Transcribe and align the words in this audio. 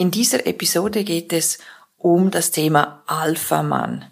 In 0.00 0.10
dieser 0.10 0.46
Episode 0.46 1.04
geht 1.04 1.30
es 1.30 1.58
um 1.98 2.30
das 2.30 2.50
Thema 2.50 3.02
Alpha-Mann. 3.06 4.06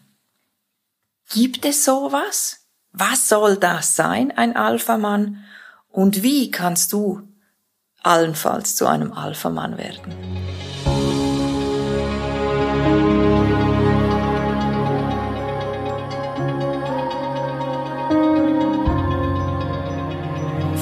Gibt 1.31 1.65
es 1.65 1.83
sowas? 1.83 2.67
Was 2.93 3.27
soll 3.27 3.57
das 3.57 3.97
sein, 3.97 4.31
ein 4.31 4.55
Alpha-Mann? 4.55 5.43
Und 5.89 6.23
wie 6.23 6.51
kannst 6.51 6.93
du 6.93 7.23
allenfalls 8.03 8.77
zu 8.77 8.87
einem 8.87 9.15
Alpha-Mann 9.15 9.79
werden? 9.79 10.13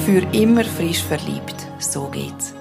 Für 0.05 0.19
immer 0.35 0.65
frisch 0.65 1.01
verliebt, 1.01 1.55
so 1.79 2.09
geht's. 2.09 2.53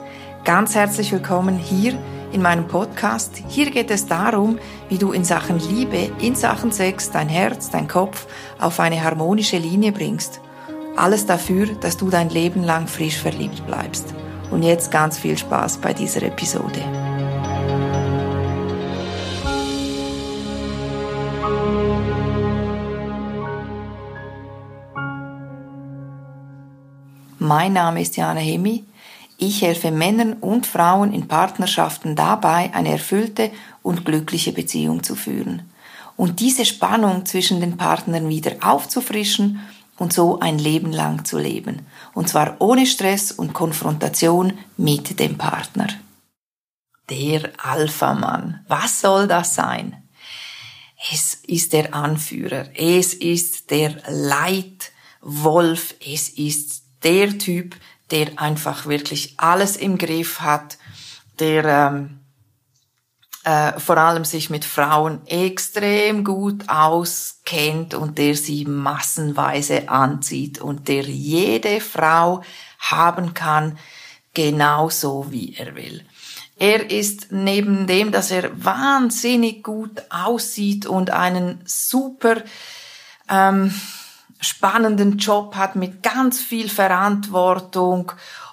Ganz 0.45 0.77
herzlich 0.77 1.11
willkommen 1.11 1.59
hier 1.59 1.99
in 2.37 2.43
meinem 2.43 2.69
Podcast. 2.69 3.43
Hier 3.49 3.71
geht 3.71 3.91
es 3.91 4.07
darum, 4.07 4.59
wie 4.91 4.99
du 4.99 5.13
in 5.13 5.25
Sachen 5.25 5.59
Liebe, 5.59 6.11
in 6.21 6.35
Sachen 6.35 6.71
Sex 6.71 7.11
dein 7.11 7.31
Herz, 7.31 7.71
dein 7.71 7.89
Kopf 7.89 8.27
auf 8.59 8.79
eine 8.79 9.03
harmonische 9.03 9.57
Linie 9.57 9.91
bringst. 9.91 10.43
Alles 10.97 11.25
dafür, 11.25 11.67
dass 11.81 11.97
du 11.97 12.11
dein 12.11 12.29
Leben 12.29 12.63
lang 12.63 12.89
frisch 12.89 13.17
verliebt 13.17 13.67
bleibst. 13.67 14.15
Und 14.51 14.63
jetzt 14.63 14.91
ganz 14.91 15.17
viel 15.17 15.39
Spaß 15.39 15.79
bei 15.79 15.95
dieser 15.95 16.25
Episode. 16.25 16.83
Mein 27.39 27.73
Name 27.73 28.03
ist 28.03 28.19
Jana 28.19 28.41
Hemi 28.41 28.85
ich 29.39 29.63
helfe 29.63 29.91
Männern 29.91 30.35
und 30.35 30.67
Frauen 30.67 31.13
in 31.13 31.29
Partnerschaften 31.29 32.17
dabei, 32.17 32.71
eine 32.75 32.91
erfüllte 32.91 33.51
und 33.83 34.05
glückliche 34.05 34.53
Beziehung 34.53 35.03
zu 35.03 35.15
führen 35.15 35.63
und 36.17 36.41
diese 36.41 36.65
Spannung 36.65 37.27
zwischen 37.27 37.61
den 37.61 37.77
Partnern 37.77 38.29
wieder 38.29 38.57
aufzufrischen 38.63 39.61
und 39.99 40.13
so 40.13 40.41
ein 40.41 40.59
Leben 40.59 40.93
lang 40.93 41.25
zu 41.25 41.39
leben. 41.39 41.87
Und 42.15 42.29
zwar 42.29 42.57
ohne 42.61 42.87
Stress 42.87 43.33
und 43.33 43.53
Konfrontation 43.53 44.59
mit 44.77 45.19
dem 45.19 45.39
Partner. 45.39 45.89
Der 47.09 47.53
Alpha-Mann. 47.59 48.65
Was 48.69 49.01
soll 49.01 49.29
das 49.29 49.55
sein? 49.55 50.03
Es 51.13 51.35
ist 51.35 51.73
der 51.73 51.95
Anführer. 51.95 52.67
Es 52.75 53.15
ist 53.15 53.71
der 53.71 53.97
Leitwolf. 54.09 55.95
Es 56.05 56.29
ist 56.31 56.83
der 57.05 57.39
Typ, 57.39 57.77
der 58.11 58.39
einfach 58.41 58.87
wirklich 58.87 59.35
alles 59.39 59.77
im 59.77 59.99
Griff 59.99 60.41
hat, 60.41 60.79
der 61.39 61.65
ähm, 61.65 62.21
äh, 63.45 63.79
vor 63.79 63.97
allem 63.97 64.25
sich 64.25 64.51
mit 64.51 64.65
Frauen 64.65 65.25
extrem 65.27 66.25
gut 66.25 66.69
auskennt 66.69 67.95
und 67.95 68.19
der 68.19 68.35
sie 68.35 68.65
massenweise 68.65 69.89
anzieht 69.89 70.61
und 70.61 70.89
der 70.89 71.03
jede 71.03 71.81
Frau 71.81 72.43
haben 72.79 73.35
kann, 73.35 73.79
genauso 74.35 75.31
wie 75.31 75.55
er 75.55 75.77
will. 75.77 76.05
Er 76.59 76.91
ist 76.91 77.29
neben 77.31 77.87
dem, 77.87 78.13
dass 78.13 78.31
er 78.31 78.65
wahnsinnig 78.65 79.63
gut 79.63 80.03
aussieht 80.11 80.87
und 80.87 81.11
einen 81.11 81.61
super 81.67 82.43
ähm, 83.29 83.73
spannenden 84.41 85.19
Job 85.19 85.55
hat 85.57 85.77
mit 85.77 86.03
ganz 86.03 86.41
viel 86.41 86.69
Verantwortung 86.69 88.13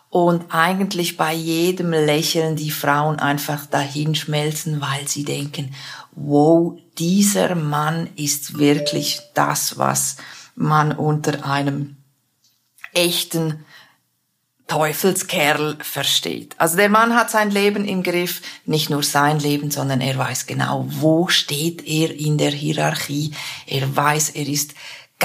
und 0.09 0.53
eigentlich 0.53 1.17
bei 1.17 1.33
jedem 1.33 1.91
Lächeln 1.91 2.55
die 2.55 2.71
Frauen 2.71 3.19
einfach 3.19 3.65
dahinschmelzen, 3.65 4.79
weil 4.79 5.07
sie 5.07 5.23
denken, 5.23 5.73
wow, 6.11 6.77
dieser 6.97 7.55
Mann 7.55 8.07
ist 8.15 8.59
wirklich 8.59 9.21
das, 9.33 9.77
was 9.77 10.17
man 10.55 10.91
unter 10.91 11.45
einem 11.45 11.97
echten 12.93 13.65
Teufelskerl 14.67 15.77
versteht. 15.81 16.55
Also 16.57 16.77
der 16.77 16.89
Mann 16.89 17.15
hat 17.15 17.29
sein 17.29 17.51
Leben 17.51 17.83
im 17.83 18.01
Griff, 18.01 18.41
nicht 18.65 18.89
nur 18.89 19.03
sein 19.03 19.39
Leben, 19.39 19.71
sondern 19.71 19.99
er 19.99 20.17
weiß 20.17 20.45
genau, 20.45 20.85
wo 20.87 21.27
steht 21.27 21.85
er 21.85 22.15
in 22.15 22.37
der 22.37 22.51
Hierarchie. 22.51 23.33
Er 23.67 23.95
weiß, 23.95 24.31
er 24.31 24.47
ist 24.47 24.73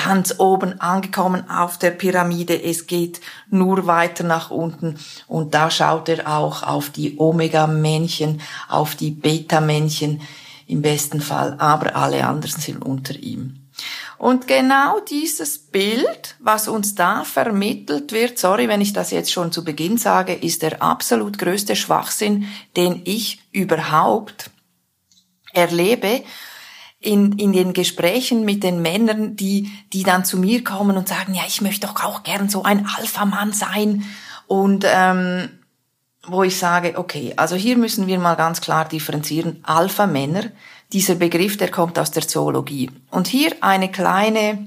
ganz 0.05 0.37
oben 0.39 0.81
angekommen 0.81 1.51
auf 1.51 1.77
der 1.77 1.91
Pyramide. 1.91 2.63
Es 2.63 2.87
geht 2.87 3.21
nur 3.51 3.89
weiter 3.89 4.23
nach 4.23 4.53
unten. 4.53 4.97
Und 5.27 5.55
da 5.55 5.73
schaut 5.73 6.09
er 6.09 6.29
auch 6.29 6.63
auf 6.63 6.91
die 6.91 7.19
Omega-Männchen, 7.19 8.41
auf 8.69 8.95
die 8.95 9.11
Beta-Männchen 9.11 10.21
im 10.69 10.83
besten 10.83 11.21
Fall. 11.21 11.57
Aber 11.59 11.97
alle 11.97 12.25
anderen 12.25 12.61
sind 12.61 12.85
unter 12.85 13.17
ihm. 13.17 13.69
Und 14.19 14.47
genau 14.47 15.01
dieses 15.01 15.59
Bild, 15.59 16.37
was 16.39 16.69
uns 16.69 16.95
da 16.95 17.25
vermittelt 17.25 18.13
wird, 18.13 18.39
sorry, 18.39 18.69
wenn 18.69 18.81
ich 18.81 18.93
das 18.93 19.11
jetzt 19.11 19.33
schon 19.33 19.51
zu 19.51 19.65
Beginn 19.65 19.99
sage, 19.99 20.33
ist 20.33 20.63
der 20.63 20.81
absolut 20.81 21.39
größte 21.39 21.75
Schwachsinn, 21.75 22.47
den 22.77 23.03
ich 23.05 23.41
überhaupt 23.51 24.51
erlebe 25.53 26.23
in, 27.01 27.39
in 27.39 27.53
den 27.53 27.73
Gesprächen 27.73 28.45
mit 28.45 28.65
den 28.65 28.83
Männern, 28.83 29.37
die, 29.37 29.71
die 29.93 30.03
dann 30.03 30.25
zu 30.25 30.37
mir 30.37 30.65
kommen 30.65 30.97
und 30.97 31.09
sagen, 31.09 31.35
ja, 31.35 31.43
ich 31.47 31.61
möchte 31.61 31.87
doch 31.87 32.03
auch 32.05 32.23
gern 32.25 32.49
so 32.49 32.65
ein 32.65 32.87
Alpha-Mann 32.87 33.53
sein. 33.53 34.05
Und 34.47 34.85
ähm, 34.87 35.49
wo 36.27 36.43
ich 36.43 36.57
sage, 36.59 36.99
okay, 36.99 37.35
also 37.37 37.55
hier 37.55 37.77
müssen 37.77 38.07
wir 38.07 38.19
mal 38.19 38.35
ganz 38.35 38.61
klar 38.61 38.87
differenzieren. 38.87 39.61
Alpha-Männer, 39.63 40.51
dieser 40.93 41.15
Begriff, 41.15 41.57
der 41.57 41.71
kommt 41.71 41.99
aus 41.99 42.11
der 42.11 42.27
Zoologie. 42.27 42.91
Und 43.11 43.29
hier 43.29 43.53
eine 43.61 43.91
kleine, 43.91 44.67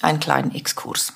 einen 0.00 0.20
kleinen 0.20 0.54
Exkurs. 0.54 1.12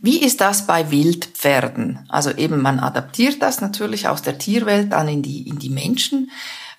Wie 0.00 0.22
ist 0.22 0.40
das 0.40 0.66
bei 0.66 0.90
Wildpferden? 0.90 2.06
Also 2.08 2.30
eben, 2.30 2.60
man 2.60 2.78
adaptiert 2.78 3.40
das 3.42 3.60
natürlich 3.60 4.08
aus 4.08 4.22
der 4.22 4.38
Tierwelt 4.38 4.92
dann 4.92 5.08
in 5.08 5.22
die, 5.22 5.48
in 5.48 5.58
die 5.58 5.70
Menschen 5.70 6.30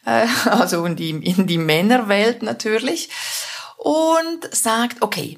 äh, 0.06 0.28
also 0.50 0.86
in 0.86 0.96
die, 0.96 1.10
in 1.10 1.48
die 1.48 1.58
Männerwelt 1.58 2.44
natürlich, 2.44 3.10
und 3.78 4.56
sagt, 4.56 5.02
okay, 5.02 5.38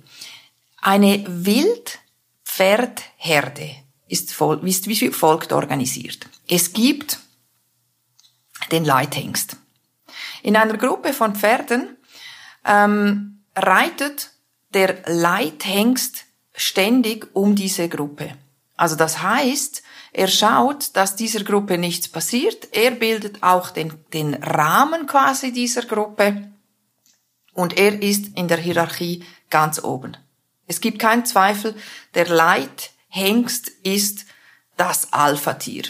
eine 0.81 1.23
Wildpferdherde 1.27 3.75
ist, 4.07 4.33
voll, 4.33 4.65
ist 4.67 4.87
wie 4.87 5.11
folgt 5.11 5.51
organisiert. 5.51 6.27
Es 6.47 6.71
gibt 6.71 7.19
den 8.71 8.85
Leithengst. 8.85 9.57
In 10.43 10.55
einer 10.55 10.77
Gruppe 10.77 11.13
von 11.13 11.35
Pferden 11.35 11.97
ähm, 12.65 13.43
reitet 13.55 14.31
der 14.73 15.03
Leithengst 15.07 16.25
ständig 16.55 17.27
um 17.33 17.55
diese 17.55 17.89
Gruppe. 17.89 18.35
Also 18.75 18.95
das 18.95 19.21
heißt, 19.21 19.83
er 20.17 20.27
schaut, 20.27 20.95
dass 20.95 21.15
dieser 21.15 21.43
Gruppe 21.43 21.77
nichts 21.77 22.07
passiert. 22.07 22.69
Er 22.71 22.89
bildet 22.89 23.43
auch 23.43 23.69
den, 23.69 23.93
den 24.13 24.33
Rahmen 24.33 25.05
quasi 25.05 25.53
dieser 25.53 25.83
Gruppe. 25.83 26.49
Und 27.53 27.77
er 27.77 28.01
ist 28.01 28.35
in 28.35 28.47
der 28.47 28.57
Hierarchie 28.57 29.23
ganz 29.51 29.83
oben. 29.83 30.17
Es 30.65 30.81
gibt 30.81 30.97
keinen 30.97 31.23
Zweifel, 31.27 31.75
der 32.15 32.27
Leithengst 32.29 33.69
ist 33.83 34.25
das 34.75 35.13
Alpha-Tier. 35.13 35.83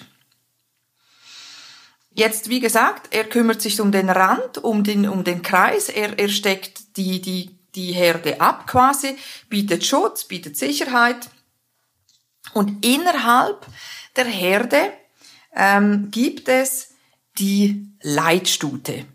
Jetzt, 2.12 2.50
wie 2.50 2.60
gesagt, 2.60 3.14
er 3.16 3.24
kümmert 3.24 3.62
sich 3.62 3.80
um 3.80 3.94
den 3.94 4.10
Rand, 4.10 4.58
um 4.58 4.84
den, 4.84 5.08
um 5.08 5.24
den 5.24 5.42
Kreis, 5.42 5.88
er, 5.88 6.20
er 6.20 6.28
steckt 6.28 6.98
die, 6.98 7.22
die, 7.22 7.58
die 7.76 7.94
Herde 7.94 8.42
ab 8.42 8.68
quasi, 8.68 9.16
bietet 9.48 9.86
Schutz, 9.86 10.26
bietet 10.26 10.58
Sicherheit. 10.58 11.30
Und 12.54 12.86
innerhalb 12.86 13.66
der 14.18 14.26
Herde 14.26 14.92
ähm, 15.56 16.10
gibt 16.12 16.50
es 16.50 16.90
die 17.38 17.88
Leitstute. 18.02 19.06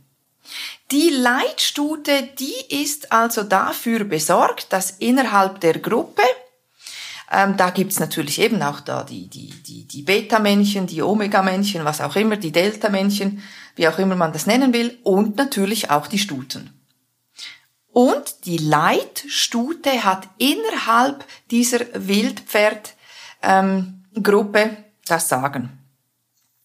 Die 0.91 1.09
Leitstute, 1.09 2.29
die 2.39 2.83
ist 2.83 3.13
also 3.13 3.43
dafür 3.43 4.05
besorgt, 4.05 4.73
dass 4.73 4.91
innerhalb 4.91 5.61
der 5.61 5.79
Gruppe, 5.79 6.23
ähm, 7.31 7.57
da 7.57 7.71
gibt's 7.71 7.99
natürlich 7.99 8.39
eben 8.39 8.63
auch 8.63 8.81
da 8.81 9.03
die, 9.03 9.29
die, 9.29 9.51
die, 9.51 9.87
die 9.87 10.03
Beta-Männchen, 10.03 10.87
die 10.87 11.01
Omega-Männchen, 11.01 11.85
was 11.85 12.03
auch 12.03 12.17
immer, 12.17 12.37
die 12.37 12.53
Delta-Männchen, 12.53 13.43
wie 13.77 13.89
auch 13.89 13.99
immer 13.99 14.17
man 14.17 14.35
das 14.35 14.47
nennen 14.47 14.75
will, 14.75 14.99
und 15.03 15.37
natürlich 15.37 15.91
auch 15.91 16.07
die 16.07 16.19
Stuten. 16.19 16.79
Und 17.93 18.45
die 18.45 18.59
Leitstute 18.59 20.05
hat 20.05 20.29
innerhalb 20.39 21.25
dieser 21.51 21.81
Wildpferdgruppe 21.95 24.61
ähm, 24.61 24.85
das 25.07 25.29
sagen. 25.29 25.79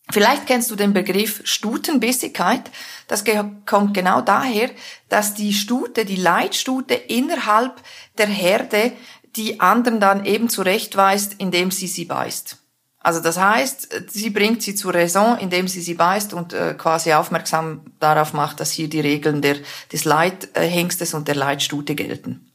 Vielleicht 0.09 0.47
kennst 0.47 0.71
du 0.71 0.75
den 0.75 0.93
Begriff 0.93 1.41
Stutenbissigkeit. 1.43 2.71
Das 3.07 3.25
kommt 3.65 3.93
genau 3.93 4.21
daher, 4.21 4.69
dass 5.09 5.33
die 5.33 5.53
Stute, 5.53 6.05
die 6.05 6.15
Leitstute 6.15 6.93
innerhalb 6.93 7.81
der 8.17 8.27
Herde 8.27 8.93
die 9.35 9.59
anderen 9.59 9.99
dann 9.99 10.25
eben 10.25 10.49
zurechtweist, 10.49 11.35
indem 11.37 11.71
sie 11.71 11.87
sie 11.87 12.05
beißt. 12.05 12.57
Also 12.99 13.19
das 13.21 13.37
heißt, 13.37 14.09
sie 14.09 14.29
bringt 14.31 14.63
sie 14.63 14.75
zur 14.75 14.93
Raison, 14.93 15.37
indem 15.37 15.67
sie 15.67 15.81
sie 15.81 15.93
beißt 15.93 16.33
und 16.33 16.53
äh, 16.53 16.73
quasi 16.73 17.13
aufmerksam 17.13 17.81
darauf 17.99 18.33
macht, 18.33 18.59
dass 18.59 18.71
hier 18.71 18.89
die 18.89 18.99
Regeln 18.99 19.41
der, 19.41 19.57
des 19.91 20.03
Leithengstes 20.03 21.13
und 21.13 21.27
der 21.27 21.35
Leitstute 21.35 21.95
gelten. 21.95 22.51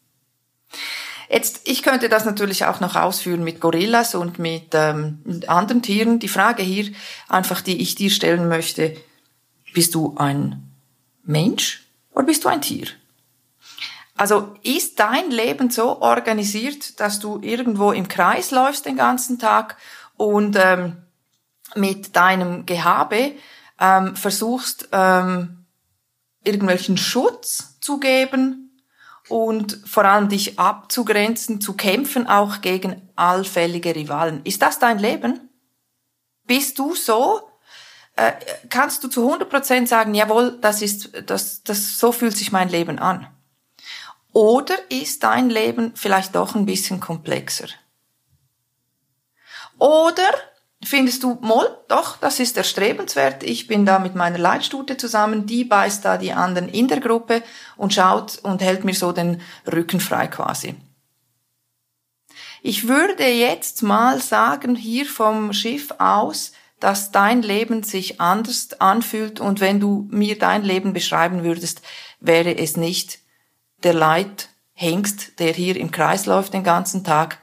Jetzt, 1.33 1.63
ich 1.65 1.83
könnte 1.83 2.11
das 2.11 2.27
natürlich 2.27 2.67
auch 2.67 2.81
noch 2.81 2.95
ausführen 2.95 3.43
mit 3.43 3.59
Gorillas 3.59 4.15
und 4.15 4.39
mit, 4.39 4.75
ähm, 4.75 5.23
anderen 5.47 5.81
Tieren. 5.81 6.19
Die 6.19 6.29
Frage 6.29 6.63
hier, 6.63 6.93
einfach 7.27 7.63
die 7.63 7.81
ich 7.81 7.95
dir 7.95 8.11
stellen 8.11 8.49
möchte, 8.49 8.95
bist 9.73 9.95
du 9.95 10.15
ein 10.19 10.71
Mensch 11.23 11.85
oder 12.11 12.27
bist 12.27 12.45
du 12.45 12.51
ein 12.51 12.61
Tier? 12.61 12.87
Also 14.15 14.55
ist 14.63 15.01
dein 15.01 15.31
Leben 15.31 15.71
so 15.71 16.03
organisiert, 16.03 17.01
dass 17.01 17.19
du 17.19 17.41
irgendwo 17.41 17.93
im 17.93 18.09
Kreis 18.09 18.51
läufst 18.51 18.85
den 18.85 18.97
ganzen 18.97 19.39
Tag 19.39 19.79
und 20.19 20.59
ähm, 20.61 20.99
mit 21.75 22.15
deinem 22.15 22.67
Gehabe 22.67 23.33
ähm, 23.81 24.17
versuchst, 24.17 24.91
ähm, 24.93 25.65
irgendwelchen 26.45 26.99
Schutz 26.99 27.79
zu 27.81 27.99
geben 27.99 28.72
und 29.33 29.79
vor 29.87 30.05
allem 30.05 30.29
dich 30.29 30.59
abzugrenzen, 30.59 31.59
zu 31.59 31.73
kämpfen 31.73 32.27
auch 32.27 32.61
gegen 32.61 33.09
allfällige 33.17 33.95
Rivalen. 33.95 34.43
Ist 34.45 34.61
das 34.61 34.79
dein 34.79 34.99
Leben? 34.99 35.49
Bist 36.45 36.79
du 36.79 36.95
so? 36.95 37.41
Äh, 38.15 38.33
kannst 38.69 39.03
du 39.03 39.09
zu 39.09 39.33
100% 39.33 39.87
sagen, 39.87 40.15
jawohl, 40.15 40.59
das 40.61 40.83
ist, 40.83 41.13
das, 41.31 41.63
das, 41.63 41.99
so 41.99 42.13
fühlt 42.13 42.37
sich 42.37 42.53
mein 42.53 42.69
Leben 42.69 42.99
an? 42.99 43.27
Oder 44.35 44.75
ist 44.91 45.23
dein 45.23 45.49
Leben 45.49 45.93
vielleicht 45.95 46.35
doch 46.35 46.55
ein 46.55 46.67
bisschen 46.67 47.01
komplexer? 47.01 47.69
Oder 49.79 50.29
findest 50.93 51.23
du, 51.23 51.39
Moll, 51.41 51.75
doch, 51.89 52.19
das 52.19 52.39
ist 52.39 52.59
erstrebenswert. 52.59 53.45
Ich 53.45 53.67
bin 53.67 53.87
da 53.87 53.99
mit 53.99 54.15
meiner 54.15 54.37
Leitstute 54.37 54.99
zusammen, 54.99 55.47
die 55.47 55.65
beißt 55.65 56.05
da 56.05 56.19
die 56.19 56.35
anderen 56.35 56.69
in 56.69 56.87
der 56.87 57.01
Gruppe 57.01 57.43
und 57.79 57.95
schaut 57.95 58.39
und 58.43 58.61
hält 58.61 58.85
mir 58.85 58.93
so 58.93 59.11
den 59.11 59.41
Rücken 59.67 60.01
frei 60.01 60.27
quasi. 60.27 60.75
Ich 62.61 62.89
würde 62.89 63.27
jetzt 63.27 63.83
mal 63.83 64.21
sagen, 64.21 64.77
hier 64.77 65.07
vom 65.07 65.55
Schiff 65.55 65.95
aus, 65.97 66.53
dass 66.79 67.11
dein 67.11 67.41
Leben 67.41 67.83
sich 67.85 68.21
anders 68.21 68.79
anfühlt 68.79 69.41
und 69.41 69.61
wenn 69.61 69.81
du 69.81 70.07
mir 70.11 70.39
dein 70.39 70.63
Leben 70.63 70.93
beschreiben 70.93 71.43
würdest, 71.43 71.81
wäre 72.21 72.59
es 72.59 72.77
nicht 72.77 73.21
der 73.83 73.95
Leithengst, 73.95 75.39
der 75.39 75.55
hier 75.55 75.77
im 75.77 75.91
Kreis 75.91 76.27
läuft 76.27 76.53
den 76.53 76.65
ganzen 76.65 77.03
Tag 77.03 77.39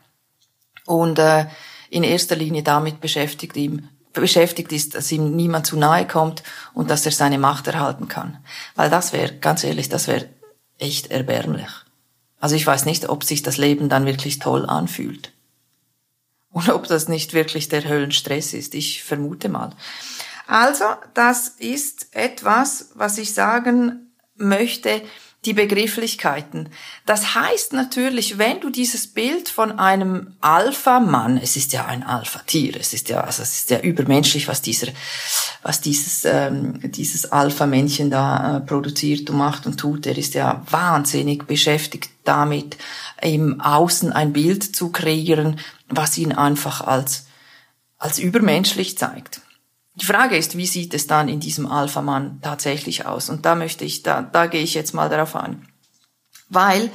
und 0.86 1.18
äh, 1.18 1.48
in 1.90 2.04
erster 2.04 2.36
Linie 2.36 2.64
damit 2.64 3.02
beschäftigt, 3.02 3.56
ihm, 3.58 3.90
beschäftigt 4.14 4.72
ist, 4.72 4.96
dass 4.96 5.12
ihm 5.12 5.36
niemand 5.36 5.66
zu 5.66 5.78
nahe 5.78 6.08
kommt 6.08 6.44
und 6.74 6.90
dass 6.90 7.06
er 7.06 7.12
seine 7.12 7.38
Macht 7.38 7.68
erhalten 7.68 8.08
kann. 8.08 8.38
Weil 8.76 8.90
das 8.90 9.14
wäre, 9.14 9.34
ganz 9.36 9.64
ehrlich, 9.64 9.90
das 9.90 10.08
wäre 10.08 10.28
echt 10.78 11.08
erbärmlich. 11.12 11.70
Also 12.40 12.56
ich 12.56 12.66
weiß 12.66 12.86
nicht, 12.86 13.10
ob 13.10 13.24
sich 13.24 13.44
das 13.44 13.58
Leben 13.58 13.90
dann 13.90 14.06
wirklich 14.06 14.40
toll 14.40 14.66
anfühlt. 14.66 15.34
Und 16.52 16.70
ob 16.70 16.88
das 16.88 17.08
nicht 17.08 17.34
wirklich 17.34 17.70
der 17.70 17.88
Höllenstress 17.88 18.54
ist. 18.54 18.74
Ich 18.74 19.04
vermute 19.04 19.50
mal. 19.50 19.72
Also, 20.48 20.86
das 21.14 21.50
ist 21.50 22.08
etwas, 22.16 22.90
was 22.96 23.20
ich 23.20 23.36
sagen 23.36 24.14
möchte, 24.36 25.04
die 25.46 25.54
Begrifflichkeiten. 25.54 26.70
Das 27.06 27.34
heißt 27.34 27.72
natürlich, 27.72 28.38
wenn 28.38 28.60
du 28.60 28.70
dieses 28.70 29.08
Bild 29.08 29.48
von 29.48 29.80
einem 29.80 30.36
Alpha-Mann, 30.42 31.38
es 31.38 31.56
ist 31.56 31.72
ja 31.72 31.86
ein 31.86 32.04
Alpha-Tier, 32.04 32.76
es 32.76 32.92
ist 32.94 33.08
ja, 33.08 33.22
also 33.22 33.42
es 33.44 33.56
ist 33.60 33.70
ja 33.70 33.80
übermenschlich, 33.80 34.50
was 34.50 34.62
dieser, 34.62 34.88
was 35.62 35.80
dieses, 35.80 36.26
ähm, 36.26 36.80
dieses 36.84 37.32
Alpha-Männchen 37.32 38.10
da 38.10 38.58
äh, 38.58 38.60
produziert 38.60 39.30
und 39.30 39.38
macht 39.38 39.66
und 39.66 39.80
tut. 39.80 40.06
Er 40.08 40.18
ist 40.18 40.34
ja 40.34 40.62
wahnsinnig 40.70 41.48
beschäftigt 41.48 42.10
damit, 42.26 42.78
im 43.22 43.62
Außen 43.62 44.12
ein 44.12 44.34
Bild 44.34 44.76
zu 44.76 44.92
kreieren, 44.92 45.60
was 45.88 46.18
ihn 46.18 46.34
einfach 46.34 46.82
als, 46.82 47.28
als 47.98 48.20
übermenschlich 48.20 48.98
zeigt. 48.98 49.40
Die 50.02 50.06
Frage 50.06 50.38
ist, 50.38 50.56
wie 50.56 50.66
sieht 50.66 50.94
es 50.94 51.08
dann 51.08 51.28
in 51.28 51.40
diesem 51.40 51.68
Alpha-Mann 51.68 52.40
tatsächlich 52.42 53.06
aus? 53.06 53.30
Und 53.30 53.46
da 53.46 53.56
möchte 53.56 53.84
ich, 53.84 54.04
da, 54.04 54.22
da 54.22 54.48
gehe 54.48 54.64
ich 54.64 54.74
jetzt 54.74 54.94
mal 54.94 55.10
darauf 55.10 55.36
an. 55.36 55.68
Weil 56.48 56.90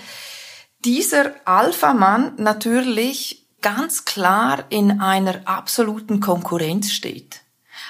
dieser 0.84 1.32
Alpha-Mann 1.44 2.34
natürlich 2.38 3.46
ganz 3.60 4.04
klar 4.04 4.64
in 4.70 5.00
einer 5.00 5.40
absoluten 5.46 6.20
Konkurrenz 6.20 6.92
steht. 6.92 7.40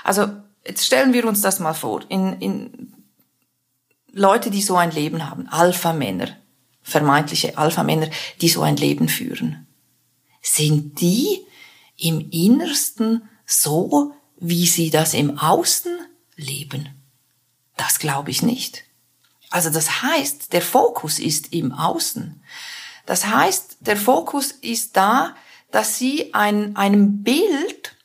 Also 0.03 0.29
jetzt 0.67 0.87
stellen 0.87 1.13
wir 1.13 1.27
uns 1.27 1.41
das 1.41 1.61
mal 1.61 1.75
vor. 1.75 2.03
In, 2.09 2.35
in 2.41 2.95
Leute, 4.13 4.51
die 4.51 4.63
so 4.63 4.77
ein 4.77 4.91
Leben 4.91 5.29
haben, 5.29 5.49
Alpha-Männer, 5.49 6.29
vermeintliche 6.83 7.57
Alpha-Männer, 7.59 8.09
die 8.41 8.49
so 8.49 8.63
ein 8.63 8.77
Leben 8.77 9.09
führen, 9.09 9.67
sind 10.43 11.01
die 11.01 11.41
im 11.97 12.31
Innersten 12.31 13.29
so 13.47 14.15
wie 14.49 14.67
sie 14.67 14.91
das 14.91 15.15
im 15.15 15.39
Außen 15.39 15.99
leben? 16.37 16.89
Das 17.77 17.99
glaube 17.99 18.31
ich 18.31 18.43
nicht. 18.43 18.85
Also 19.51 19.71
das 19.71 20.03
heißt, 20.03 20.53
der 20.53 20.63
Fokus 20.63 21.19
ist 21.19 21.53
im 21.53 21.73
Außen. 21.73 22.43
Das 23.07 23.27
heißt, 23.27 23.79
der 23.81 23.97
Fokus 23.97 24.53
ist 24.53 24.97
da, 24.97 25.35
dass 25.71 25.99
sie 25.99 26.35
ein, 26.35 26.77
einem 26.77 27.23
Bild 27.23 27.97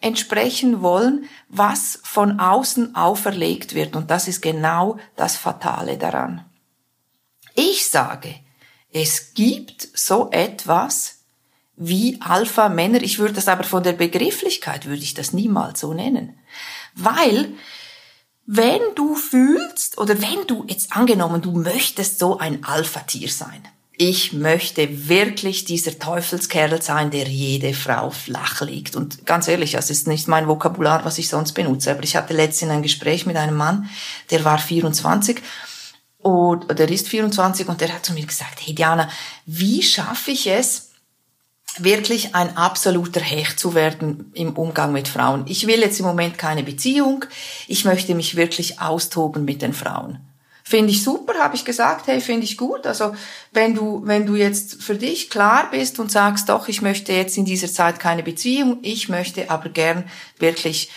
entsprechen 0.00 0.82
wollen, 0.82 1.28
was 1.48 2.00
von 2.02 2.40
außen 2.40 2.96
auferlegt 2.96 3.74
wird. 3.74 3.94
Und 3.94 4.10
das 4.10 4.28
ist 4.28 4.40
genau 4.40 4.98
das 5.16 5.36
Fatale 5.36 5.96
daran. 5.96 6.44
Ich 7.54 7.88
sage, 7.88 8.34
es 8.92 9.34
gibt 9.34 9.88
so 9.94 10.30
etwas 10.30 11.11
wie 11.86 12.18
Alpha-Männer. 12.20 13.02
Ich 13.02 13.18
würde 13.18 13.34
das 13.34 13.48
aber 13.48 13.64
von 13.64 13.82
der 13.82 13.92
Begrifflichkeit 13.92 14.86
würde 14.86 15.02
ich 15.02 15.14
das 15.14 15.32
niemals 15.32 15.80
so 15.80 15.94
nennen. 15.94 16.38
Weil, 16.94 17.52
wenn 18.46 18.80
du 18.94 19.14
fühlst 19.14 19.98
oder 19.98 20.20
wenn 20.20 20.46
du 20.46 20.64
jetzt 20.68 20.94
angenommen, 20.96 21.42
du 21.42 21.52
möchtest 21.52 22.18
so 22.18 22.38
ein 22.38 22.64
Alpha-Tier 22.64 23.28
sein. 23.28 23.62
Ich 23.98 24.32
möchte 24.32 25.08
wirklich 25.08 25.64
dieser 25.64 25.98
Teufelskerl 25.98 26.80
sein, 26.82 27.10
der 27.10 27.28
jede 27.28 27.74
Frau 27.74 28.10
flach 28.10 28.62
liegt. 28.62 28.96
Und 28.96 29.26
ganz 29.26 29.48
ehrlich, 29.48 29.72
das 29.72 29.90
ist 29.90 30.08
nicht 30.08 30.28
mein 30.28 30.48
Vokabular, 30.48 31.04
was 31.04 31.18
ich 31.18 31.28
sonst 31.28 31.52
benutze. 31.52 31.90
Aber 31.90 32.02
ich 32.02 32.16
hatte 32.16 32.32
letztens 32.32 32.70
ein 32.72 32.82
Gespräch 32.82 33.26
mit 33.26 33.36
einem 33.36 33.56
Mann, 33.56 33.88
der 34.30 34.44
war 34.44 34.58
24 34.58 35.40
und 36.18 36.78
der 36.78 36.88
ist 36.88 37.08
24 37.08 37.68
und 37.68 37.80
der 37.80 37.92
hat 37.92 38.06
zu 38.06 38.12
mir 38.12 38.24
gesagt, 38.24 38.60
hey 38.64 38.74
Diana, 38.74 39.08
wie 39.44 39.82
schaffe 39.82 40.30
ich 40.30 40.46
es, 40.46 40.91
wirklich 41.78 42.34
ein 42.34 42.56
absoluter 42.56 43.20
Hecht 43.20 43.58
zu 43.58 43.74
werden 43.74 44.30
im 44.34 44.52
Umgang 44.56 44.92
mit 44.92 45.08
Frauen. 45.08 45.44
Ich 45.46 45.66
will 45.66 45.80
jetzt 45.80 46.00
im 46.00 46.06
Moment 46.06 46.38
keine 46.38 46.62
Beziehung. 46.62 47.24
Ich 47.66 47.84
möchte 47.84 48.14
mich 48.14 48.36
wirklich 48.36 48.80
austoben 48.80 49.44
mit 49.44 49.62
den 49.62 49.72
Frauen. 49.72 50.20
Finde 50.64 50.92
ich 50.92 51.02
super, 51.02 51.34
habe 51.38 51.56
ich 51.56 51.64
gesagt, 51.64 52.06
hey, 52.06 52.20
finde 52.20 52.44
ich 52.44 52.56
gut. 52.56 52.86
Also 52.86 53.14
wenn 53.52 53.74
du, 53.74 54.02
wenn 54.04 54.26
du 54.26 54.36
jetzt 54.36 54.82
für 54.82 54.94
dich 54.94 55.28
klar 55.28 55.68
bist 55.70 55.98
und 55.98 56.10
sagst, 56.10 56.48
doch, 56.48 56.68
ich 56.68 56.82
möchte 56.82 57.12
jetzt 57.12 57.36
in 57.36 57.44
dieser 57.44 57.68
Zeit 57.70 57.98
keine 57.98 58.22
Beziehung, 58.22 58.78
ich 58.82 59.08
möchte 59.08 59.50
aber 59.50 59.70
gern 59.70 60.04
wirklich 60.38 60.90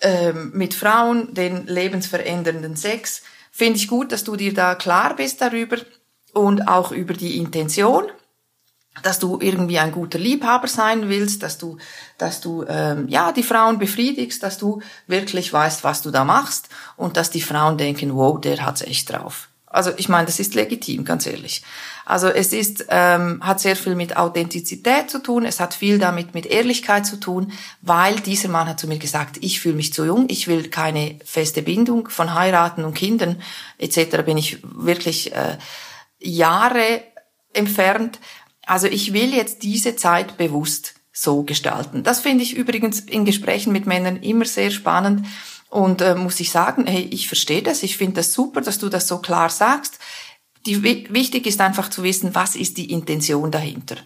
ähm, 0.00 0.52
mit 0.54 0.74
Frauen 0.74 1.34
den 1.34 1.66
lebensverändernden 1.66 2.76
Sex, 2.76 3.22
finde 3.52 3.78
ich 3.78 3.88
gut, 3.88 4.12
dass 4.12 4.24
du 4.24 4.36
dir 4.36 4.54
da 4.54 4.74
klar 4.74 5.14
bist 5.14 5.40
darüber 5.40 5.76
und 6.32 6.68
auch 6.68 6.92
über 6.92 7.14
die 7.14 7.36
Intention 7.36 8.04
dass 9.02 9.18
du 9.18 9.38
irgendwie 9.40 9.78
ein 9.78 9.92
guter 9.92 10.18
Liebhaber 10.18 10.68
sein 10.68 11.08
willst, 11.08 11.42
dass 11.42 11.58
du, 11.58 11.78
dass 12.18 12.40
du 12.40 12.64
ähm, 12.68 13.08
ja 13.08 13.32
die 13.32 13.42
Frauen 13.42 13.78
befriedigst, 13.78 14.42
dass 14.42 14.58
du 14.58 14.80
wirklich 15.06 15.52
weißt, 15.52 15.84
was 15.84 16.02
du 16.02 16.10
da 16.10 16.24
machst 16.24 16.68
und 16.96 17.16
dass 17.16 17.30
die 17.30 17.42
Frauen 17.42 17.78
denken, 17.78 18.14
wow, 18.14 18.40
der 18.40 18.64
hat's 18.64 18.82
echt 18.82 19.12
drauf. 19.12 19.48
Also 19.76 19.90
ich 19.96 20.08
meine, 20.08 20.24
das 20.24 20.40
ist 20.40 20.54
legitim, 20.54 21.04
ganz 21.04 21.26
ehrlich. 21.26 21.62
Also 22.06 22.28
es 22.28 22.54
ist 22.54 22.86
ähm, 22.88 23.40
hat 23.44 23.60
sehr 23.60 23.76
viel 23.76 23.94
mit 23.94 24.16
Authentizität 24.16 25.10
zu 25.10 25.18
tun, 25.18 25.44
es 25.44 25.60
hat 25.60 25.74
viel 25.74 25.98
damit 25.98 26.34
mit 26.34 26.46
Ehrlichkeit 26.46 27.04
zu 27.04 27.18
tun, 27.18 27.52
weil 27.82 28.20
dieser 28.20 28.48
Mann 28.48 28.68
hat 28.68 28.80
zu 28.80 28.86
mir 28.86 28.98
gesagt, 28.98 29.36
ich 29.42 29.60
fühle 29.60 29.74
mich 29.74 29.92
zu 29.92 30.06
jung, 30.06 30.26
ich 30.28 30.46
will 30.46 30.70
keine 30.70 31.18
feste 31.24 31.60
Bindung 31.62 32.08
von 32.08 32.32
heiraten 32.34 32.84
und 32.84 32.94
Kindern 32.94 33.42
etc. 33.76 34.22
Bin 34.24 34.38
ich 34.38 34.58
wirklich 34.62 35.34
äh, 35.34 35.58
Jahre 36.20 37.02
entfernt 37.52 38.18
also 38.66 38.88
ich 38.88 39.12
will 39.12 39.32
jetzt 39.32 39.62
diese 39.62 39.96
Zeit 39.96 40.36
bewusst 40.36 40.94
so 41.12 41.44
gestalten. 41.44 42.02
Das 42.02 42.20
finde 42.20 42.44
ich 42.44 42.54
übrigens 42.54 43.00
in 43.00 43.24
Gesprächen 43.24 43.72
mit 43.72 43.86
Männern 43.86 44.16
immer 44.16 44.44
sehr 44.44 44.70
spannend 44.70 45.26
und 45.70 46.02
äh, 46.02 46.14
muss 46.14 46.40
ich 46.40 46.50
sagen, 46.50 46.86
hey, 46.86 47.08
ich 47.10 47.28
verstehe 47.28 47.62
das, 47.62 47.82
ich 47.82 47.96
finde 47.96 48.16
das 48.16 48.34
super, 48.34 48.60
dass 48.60 48.78
du 48.78 48.88
das 48.88 49.08
so 49.08 49.18
klar 49.18 49.48
sagst. 49.48 49.98
Die, 50.66 50.82
wichtig 50.82 51.46
ist 51.46 51.60
einfach 51.60 51.88
zu 51.88 52.02
wissen, 52.02 52.34
was 52.34 52.56
ist 52.56 52.76
die 52.76 52.90
Intention 52.90 53.50
dahinter. 53.50 53.96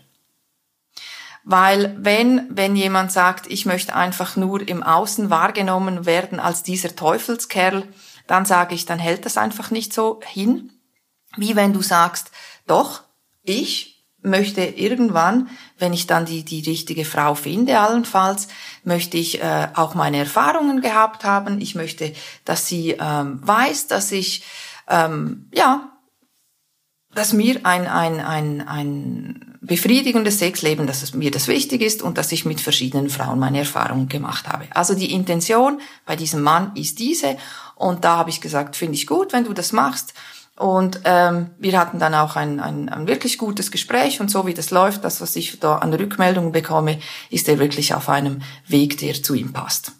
Weil 1.42 1.96
wenn, 1.98 2.46
wenn 2.50 2.76
jemand 2.76 3.12
sagt, 3.12 3.46
ich 3.46 3.64
möchte 3.64 3.96
einfach 3.96 4.36
nur 4.36 4.68
im 4.68 4.82
Außen 4.82 5.30
wahrgenommen 5.30 6.04
werden 6.04 6.38
als 6.38 6.62
dieser 6.62 6.94
Teufelskerl, 6.94 7.88
dann 8.26 8.44
sage 8.44 8.74
ich, 8.74 8.84
dann 8.84 8.98
hält 8.98 9.24
das 9.24 9.38
einfach 9.38 9.70
nicht 9.70 9.92
so 9.92 10.20
hin. 10.24 10.70
Wie 11.36 11.56
wenn 11.56 11.72
du 11.72 11.80
sagst, 11.80 12.30
doch, 12.66 13.02
ich 13.42 13.89
möchte 14.22 14.62
irgendwann, 14.62 15.48
wenn 15.78 15.92
ich 15.92 16.06
dann 16.06 16.26
die, 16.26 16.44
die 16.44 16.60
richtige 16.60 17.04
Frau 17.04 17.34
finde, 17.34 17.78
allenfalls, 17.78 18.48
möchte 18.84 19.16
ich 19.16 19.42
äh, 19.42 19.68
auch 19.74 19.94
meine 19.94 20.18
Erfahrungen 20.18 20.80
gehabt 20.80 21.24
haben. 21.24 21.60
Ich 21.60 21.74
möchte, 21.74 22.12
dass 22.44 22.66
sie 22.66 22.96
ähm, 23.00 23.40
weiß, 23.42 23.86
dass 23.86 24.12
ich, 24.12 24.44
ähm, 24.88 25.48
ja, 25.52 25.90
dass 27.14 27.32
mir 27.32 27.60
ein, 27.64 27.86
ein, 27.86 28.20
ein, 28.20 28.68
ein 28.68 29.58
befriedigendes 29.60 30.38
Sexleben, 30.38 30.86
dass 30.86 31.02
es 31.02 31.12
mir 31.12 31.30
das 31.30 31.48
wichtig 31.48 31.82
ist 31.82 32.02
und 32.02 32.18
dass 32.18 32.32
ich 32.32 32.44
mit 32.44 32.60
verschiedenen 32.60 33.10
Frauen 33.10 33.38
meine 33.38 33.58
Erfahrungen 33.58 34.08
gemacht 34.08 34.48
habe. 34.48 34.66
Also 34.70 34.94
die 34.94 35.12
Intention 35.12 35.80
bei 36.06 36.16
diesem 36.16 36.42
Mann 36.42 36.72
ist 36.76 36.98
diese 36.98 37.36
und 37.74 38.04
da 38.04 38.16
habe 38.16 38.30
ich 38.30 38.40
gesagt, 38.40 38.76
finde 38.76 38.94
ich 38.94 39.06
gut, 39.06 39.32
wenn 39.32 39.44
du 39.44 39.52
das 39.52 39.72
machst. 39.72 40.14
Und 40.60 41.00
ähm, 41.04 41.52
wir 41.58 41.80
hatten 41.80 41.98
dann 41.98 42.12
auch 42.12 42.36
ein, 42.36 42.60
ein, 42.60 42.90
ein 42.90 43.08
wirklich 43.08 43.38
gutes 43.38 43.70
Gespräch 43.70 44.20
und 44.20 44.30
so 44.30 44.46
wie 44.46 44.52
das 44.52 44.70
läuft, 44.70 45.04
das, 45.04 45.22
was 45.22 45.34
ich 45.34 45.58
da 45.58 45.76
an 45.78 45.94
Rückmeldungen 45.94 46.52
bekomme, 46.52 47.00
ist 47.30 47.48
er 47.48 47.58
wirklich 47.58 47.94
auf 47.94 48.10
einem 48.10 48.42
Weg, 48.68 48.98
der 48.98 49.14
zu 49.22 49.32
ihm 49.32 49.54
passt, 49.54 49.92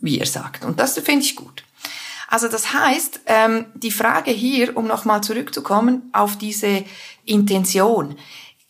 wie 0.00 0.18
er 0.18 0.26
sagt. 0.26 0.64
Und 0.64 0.80
das 0.80 0.98
finde 0.98 1.24
ich 1.24 1.36
gut. 1.36 1.62
Also 2.26 2.48
das 2.48 2.72
heißt, 2.72 3.20
ähm, 3.26 3.66
die 3.76 3.92
Frage 3.92 4.32
hier, 4.32 4.76
um 4.76 4.88
nochmal 4.88 5.20
zurückzukommen 5.20 6.10
auf 6.12 6.36
diese 6.36 6.84
Intention, 7.24 8.16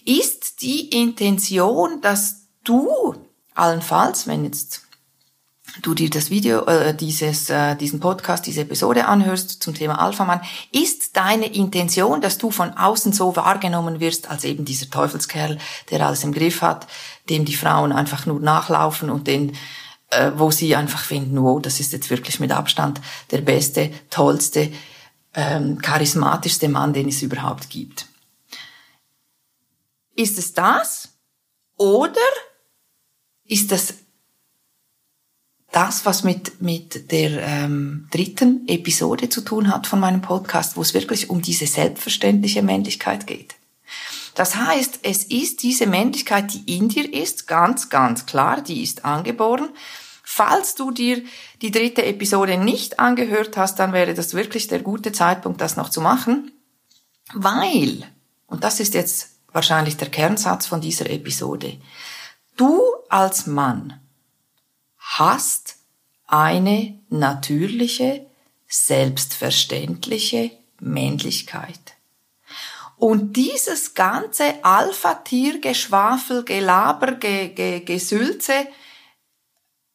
ist 0.05 0.61
die 0.61 0.90
Intention, 0.90 2.02
dass 2.02 2.43
du 2.62 3.14
allenfalls, 3.55 4.26
wenn 4.26 4.45
jetzt 4.45 4.83
du 5.82 5.94
dir 5.94 6.11
das 6.11 6.30
Video, 6.30 6.64
äh, 6.66 6.94
dieses, 6.94 7.50
äh, 7.50 7.76
diesen 7.76 8.00
Podcast, 8.00 8.47
diese 8.47 8.62
Episode 8.62 9.06
anhörst 9.06 9.62
zum 9.62 9.75
Thema 9.75 10.00
Alpha-Mann, 10.00 10.40
ist 10.73 11.16
deine 11.16 11.47
Intention, 11.54 12.20
dass 12.20 12.38
du 12.38 12.50
von 12.50 12.73
außen 12.75 13.12
so 13.12 13.37
wahrgenommen 13.37 14.00
wirst 14.00 14.30
als 14.30 14.44
eben 14.44 14.64
dieser 14.64 14.90
Teufelskerl, 14.90 15.58
der 15.90 16.06
alles 16.06 16.25
im 16.25 16.32
Griff 16.32 16.62
hat, 16.62 16.87
dem 17.28 17.44
die 17.44 17.54
Frauen 17.54 17.92
einfach 17.92 18.26
nur 18.26 18.40
nachlaufen 18.40 19.11
und 19.11 19.26
den, 19.26 19.56
äh, 20.11 20.32
wo 20.35 20.50
sie 20.50 20.75
einfach 20.75 21.02
finden, 21.02 21.42
wow, 21.42 21.61
das 21.61 21.80
ist 21.80 21.92
jetzt 21.92 22.11
wirklich 22.11 22.40
mit 22.40 22.52
Abstand 22.52 23.00
der 23.30 23.40
beste, 23.40 23.90
tollste, 24.11 24.73
ähm, 25.35 25.78
charismatischste 25.78 26.68
Mann, 26.68 26.92
den 26.92 27.08
es 27.08 27.23
überhaupt 27.23 27.70
gibt. 27.70 28.06
Ist 30.14 30.38
es 30.38 30.52
das? 30.52 31.11
Oder 31.76 32.20
ist 33.44 33.70
das 33.70 33.94
das, 35.70 36.06
was 36.06 36.25
mit, 36.25 36.62
mit 36.62 37.10
der 37.10 37.42
ähm, 37.42 38.08
dritten 38.10 38.66
Episode 38.68 39.28
zu 39.28 39.42
tun 39.42 39.72
hat 39.72 39.87
von 39.87 40.00
meinem 40.00 40.22
Podcast, 40.22 40.76
wo 40.76 40.82
es 40.82 40.94
wirklich 40.94 41.28
um 41.28 41.42
diese 41.42 41.66
selbstverständliche 41.66 42.62
Männlichkeit 42.62 43.26
geht. 43.26 43.54
Das 44.34 44.56
heißt, 44.56 45.00
es 45.02 45.25
ist 45.25 45.62
diese 45.62 45.87
Männlichkeit, 45.87 46.54
die 46.54 46.76
in 46.76 46.88
dir 46.88 47.12
ist, 47.12 47.48
ganz, 47.48 47.90
ganz 47.90 48.25
klar, 48.25 48.62
die 48.62 48.82
ist 48.82 49.04
angeboren. 49.04 49.68
Falls 50.22 50.75
du 50.75 50.90
dir 50.90 51.22
die 51.60 51.70
dritte 51.70 52.04
Episode 52.04 52.56
nicht 52.56 53.00
angehört 53.00 53.56
hast, 53.56 53.78
dann 53.78 53.92
wäre 53.92 54.14
das 54.14 54.34
wirklich 54.34 54.68
der 54.68 54.80
gute 54.80 55.10
Zeitpunkt, 55.12 55.60
das 55.60 55.76
noch 55.76 55.88
zu 55.88 56.00
machen, 56.00 56.52
weil, 57.34 58.04
und 58.46 58.62
das 58.62 58.80
ist 58.80 58.94
jetzt 58.94 59.30
wahrscheinlich 59.52 59.96
der 59.96 60.10
Kernsatz 60.10 60.66
von 60.66 60.80
dieser 60.80 61.10
Episode, 61.10 61.78
du 62.56 62.80
als 63.08 63.46
Mann 63.46 64.00
hast 65.17 65.77
eine 66.27 67.00
natürliche, 67.09 68.27
selbstverständliche 68.67 70.50
Männlichkeit. 70.81 71.95
Und 72.97 73.37
dieses 73.37 73.95
ganze 73.95 74.65
Alpha-Tier-Geschwafel, 74.65 76.45
Gelaber, 76.45 77.12
Ge 77.12 77.49
Ge 77.49 77.81
Gesülze 77.81 78.67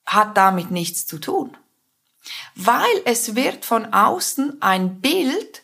hat 0.05 0.37
damit 0.37 0.71
nichts 0.71 1.05
zu 1.05 1.19
tun. 1.19 1.55
Weil 2.55 3.01
es 3.05 3.35
wird 3.35 3.65
von 3.65 3.93
außen 3.93 4.61
ein 4.61 5.01
Bild 5.01 5.63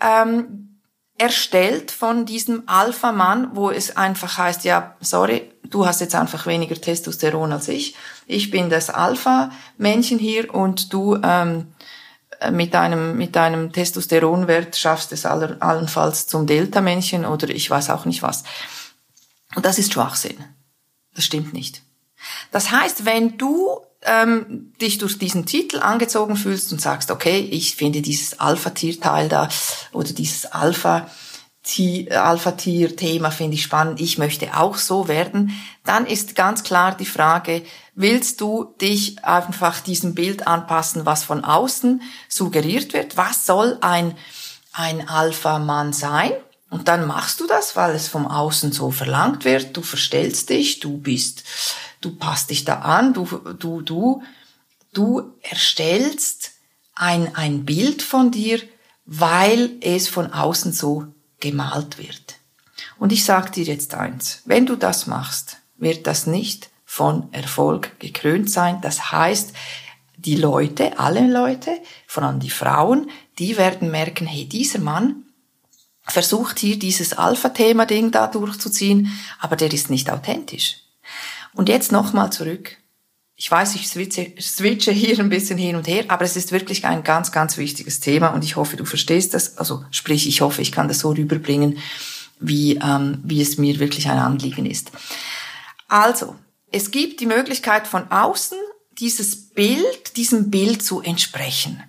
ähm, 0.00 0.75
erstellt 1.18 1.90
von 1.90 2.26
diesem 2.26 2.64
Alpha-Mann, 2.66 3.50
wo 3.54 3.70
es 3.70 3.96
einfach 3.96 4.36
heißt, 4.38 4.64
ja, 4.64 4.96
sorry, 5.00 5.50
du 5.64 5.86
hast 5.86 6.00
jetzt 6.00 6.14
einfach 6.14 6.46
weniger 6.46 6.74
Testosteron 6.74 7.52
als 7.52 7.68
ich. 7.68 7.94
Ich 8.26 8.50
bin 8.50 8.68
das 8.68 8.90
Alpha-Männchen 8.90 10.18
hier 10.18 10.54
und 10.54 10.92
du 10.92 11.18
ähm, 11.22 11.72
mit 12.50 12.74
deinem 12.74 13.16
mit 13.16 13.34
deinem 13.34 13.72
Testosteronwert 13.72 14.76
schaffst 14.76 15.12
es 15.12 15.24
aller, 15.24 15.56
allenfalls 15.60 16.26
zum 16.26 16.46
Delta-Männchen 16.46 17.24
oder 17.24 17.48
ich 17.48 17.70
weiß 17.70 17.90
auch 17.90 18.04
nicht 18.04 18.22
was. 18.22 18.44
Und 19.54 19.64
das 19.64 19.78
ist 19.78 19.94
Schwachsinn. 19.94 20.36
Das 21.14 21.24
stimmt 21.24 21.54
nicht. 21.54 21.82
Das 22.50 22.70
heißt, 22.70 23.06
wenn 23.06 23.38
du 23.38 23.80
ähm, 24.06 24.72
dich 24.80 24.98
durch 24.98 25.18
diesen 25.18 25.46
Titel 25.46 25.80
angezogen 25.80 26.36
fühlst 26.36 26.72
und 26.72 26.80
sagst, 26.80 27.10
okay, 27.10 27.40
ich 27.40 27.76
finde 27.76 28.02
dieses 28.02 28.40
Alpha-Tier-Teil 28.40 29.28
da 29.28 29.48
oder 29.92 30.12
dieses 30.12 30.46
Alpha 30.46 31.06
Alpha-Tier-Thema 32.10 33.32
finde 33.32 33.56
ich 33.56 33.64
spannend, 33.64 34.00
ich 34.00 34.18
möchte 34.18 34.56
auch 34.56 34.76
so 34.76 35.08
werden, 35.08 35.50
dann 35.84 36.06
ist 36.06 36.36
ganz 36.36 36.62
klar 36.62 36.96
die 36.96 37.06
Frage, 37.06 37.62
willst 37.96 38.40
du 38.40 38.74
dich 38.80 39.24
einfach 39.24 39.80
diesem 39.80 40.14
Bild 40.14 40.46
anpassen, 40.46 41.06
was 41.06 41.24
von 41.24 41.44
außen 41.44 42.02
suggeriert 42.28 42.92
wird? 42.92 43.16
Was 43.16 43.46
soll 43.46 43.78
ein, 43.80 44.16
ein 44.72 45.08
Alpha-Mann 45.08 45.92
sein? 45.92 46.32
Und 46.70 46.88
dann 46.88 47.06
machst 47.06 47.40
du 47.40 47.46
das, 47.46 47.74
weil 47.74 47.94
es 47.94 48.08
vom 48.08 48.26
Außen 48.26 48.70
so 48.70 48.90
verlangt 48.90 49.44
wird. 49.44 49.76
Du 49.76 49.82
verstellst 49.82 50.50
dich, 50.50 50.80
du 50.80 50.98
bist 50.98 51.44
du 52.00 52.14
passt 52.16 52.50
dich 52.50 52.64
da 52.64 52.80
an, 52.80 53.14
du, 53.14 53.24
du, 53.58 53.80
du, 53.82 54.22
du 54.92 55.32
erstellst 55.42 56.52
ein, 56.94 57.34
ein 57.34 57.64
Bild 57.64 58.02
von 58.02 58.30
dir, 58.30 58.60
weil 59.04 59.76
es 59.80 60.08
von 60.08 60.32
außen 60.32 60.72
so 60.72 61.06
gemalt 61.40 61.98
wird. 61.98 62.36
Und 62.98 63.12
ich 63.12 63.24
sage 63.24 63.50
dir 63.50 63.64
jetzt 63.64 63.94
eins, 63.94 64.42
wenn 64.44 64.66
du 64.66 64.76
das 64.76 65.06
machst, 65.06 65.58
wird 65.76 66.06
das 66.06 66.26
nicht 66.26 66.70
von 66.84 67.32
Erfolg 67.32 67.98
gekrönt 68.00 68.50
sein. 68.50 68.80
Das 68.80 69.12
heißt, 69.12 69.52
die 70.16 70.36
Leute, 70.36 70.98
alle 70.98 71.30
Leute, 71.30 71.70
vor 72.06 72.22
allem 72.22 72.40
die 72.40 72.50
Frauen, 72.50 73.10
die 73.38 73.56
werden 73.58 73.90
merken, 73.90 74.26
hey, 74.26 74.48
dieser 74.48 74.78
Mann 74.78 75.24
versucht 76.06 76.58
hier 76.58 76.78
dieses 76.78 77.12
Alpha-Thema-Ding 77.12 78.12
da 78.12 78.28
durchzuziehen, 78.28 79.12
aber 79.40 79.56
der 79.56 79.72
ist 79.72 79.90
nicht 79.90 80.10
authentisch. 80.10 80.85
Und 81.56 81.70
jetzt 81.70 81.90
nochmal 81.90 82.30
zurück. 82.30 82.76
Ich 83.34 83.50
weiß, 83.50 83.74
ich 83.74 83.88
switche, 83.88 84.92
hier 84.92 85.18
ein 85.18 85.30
bisschen 85.30 85.58
hin 85.58 85.76
und 85.76 85.88
her, 85.88 86.04
aber 86.08 86.24
es 86.24 86.36
ist 86.36 86.52
wirklich 86.52 86.84
ein 86.84 87.02
ganz, 87.02 87.32
ganz 87.32 87.56
wichtiges 87.56 88.00
Thema 88.00 88.28
und 88.28 88.44
ich 88.44 88.56
hoffe, 88.56 88.76
du 88.76 88.84
verstehst 88.84 89.34
das. 89.34 89.58
Also 89.58 89.84
sprich, 89.90 90.28
ich 90.28 90.42
hoffe, 90.42 90.62
ich 90.62 90.70
kann 90.70 90.88
das 90.88 91.00
so 91.00 91.10
rüberbringen, 91.10 91.78
wie, 92.40 92.76
ähm, 92.76 93.20
wie 93.24 93.40
es 93.40 93.56
mir 93.56 93.78
wirklich 93.78 94.08
ein 94.08 94.18
Anliegen 94.18 94.66
ist. 94.66 94.92
Also, 95.88 96.36
es 96.70 96.90
gibt 96.90 97.20
die 97.20 97.26
Möglichkeit 97.26 97.86
von 97.86 98.10
außen 98.10 98.58
dieses 98.92 99.48
Bild, 99.50 100.16
diesem 100.16 100.50
Bild 100.50 100.82
zu 100.82 101.00
entsprechen. 101.00 101.82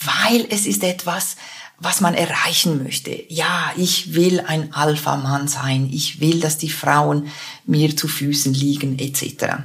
Weil 0.00 0.46
es 0.50 0.66
ist 0.66 0.84
etwas, 0.84 1.36
was 1.78 2.00
man 2.00 2.14
erreichen 2.14 2.82
möchte. 2.82 3.24
Ja, 3.28 3.72
ich 3.76 4.14
will 4.14 4.40
ein 4.40 4.72
Alpha-Mann 4.72 5.48
sein. 5.48 5.88
Ich 5.92 6.20
will, 6.20 6.40
dass 6.40 6.58
die 6.58 6.70
Frauen 6.70 7.30
mir 7.66 7.96
zu 7.96 8.08
Füßen 8.08 8.54
liegen, 8.54 8.98
etc. 8.98 9.64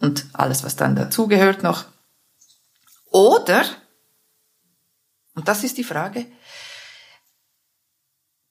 Und 0.00 0.26
alles, 0.32 0.62
was 0.62 0.76
dann 0.76 0.96
dazugehört 0.96 1.62
noch. 1.62 1.86
Oder, 3.10 3.64
und 5.34 5.48
das 5.48 5.64
ist 5.64 5.78
die 5.78 5.84
Frage, 5.84 6.26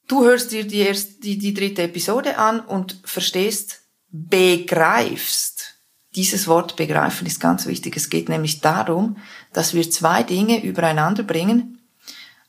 du 0.08 0.24
hörst 0.24 0.52
dir 0.52 0.66
die, 0.66 0.80
erste, 0.80 1.20
die, 1.22 1.38
die 1.38 1.54
dritte 1.54 1.84
Episode 1.84 2.38
an 2.38 2.60
und 2.60 3.00
verstehst, 3.04 3.82
begreifst. 4.10 5.76
Dieses 6.16 6.48
Wort 6.48 6.76
begreifen 6.76 7.26
ist 7.26 7.40
ganz 7.40 7.66
wichtig. 7.66 7.96
Es 7.96 8.10
geht 8.10 8.28
nämlich 8.28 8.60
darum, 8.60 9.18
dass 9.54 9.74
wir 9.74 9.90
zwei 9.90 10.24
Dinge 10.24 10.62
übereinander 10.64 11.24
bringen, 11.24 11.81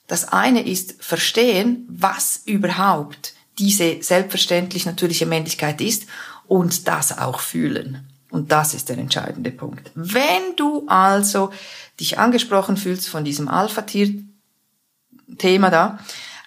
das 0.06 0.32
eine 0.32 0.66
ist 0.66 1.02
verstehen, 1.02 1.86
was 1.88 2.42
überhaupt 2.44 3.34
diese 3.58 4.02
selbstverständlich 4.02 4.86
natürliche 4.86 5.26
Männlichkeit 5.26 5.80
ist 5.80 6.06
und 6.46 6.86
das 6.88 7.18
auch 7.18 7.40
fühlen. 7.40 8.08
Und 8.30 8.50
das 8.50 8.74
ist 8.74 8.88
der 8.88 8.98
entscheidende 8.98 9.50
Punkt. 9.50 9.90
Wenn 9.94 10.56
du 10.56 10.86
also 10.88 11.52
dich 12.00 12.18
angesprochen 12.18 12.78
fühlst 12.78 13.08
von 13.08 13.24
diesem 13.24 13.48
Alpha-Tier-Thema 13.48 15.70
da, 15.70 15.98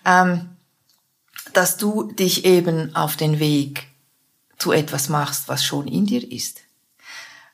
ähm, 0.03 0.49
dass 1.53 1.77
du 1.77 2.11
dich 2.11 2.45
eben 2.45 2.95
auf 2.95 3.17
den 3.17 3.39
Weg 3.39 3.87
zu 4.57 4.71
etwas 4.71 5.09
machst, 5.09 5.47
was 5.47 5.63
schon 5.63 5.87
in 5.87 6.05
dir 6.05 6.31
ist. 6.31 6.61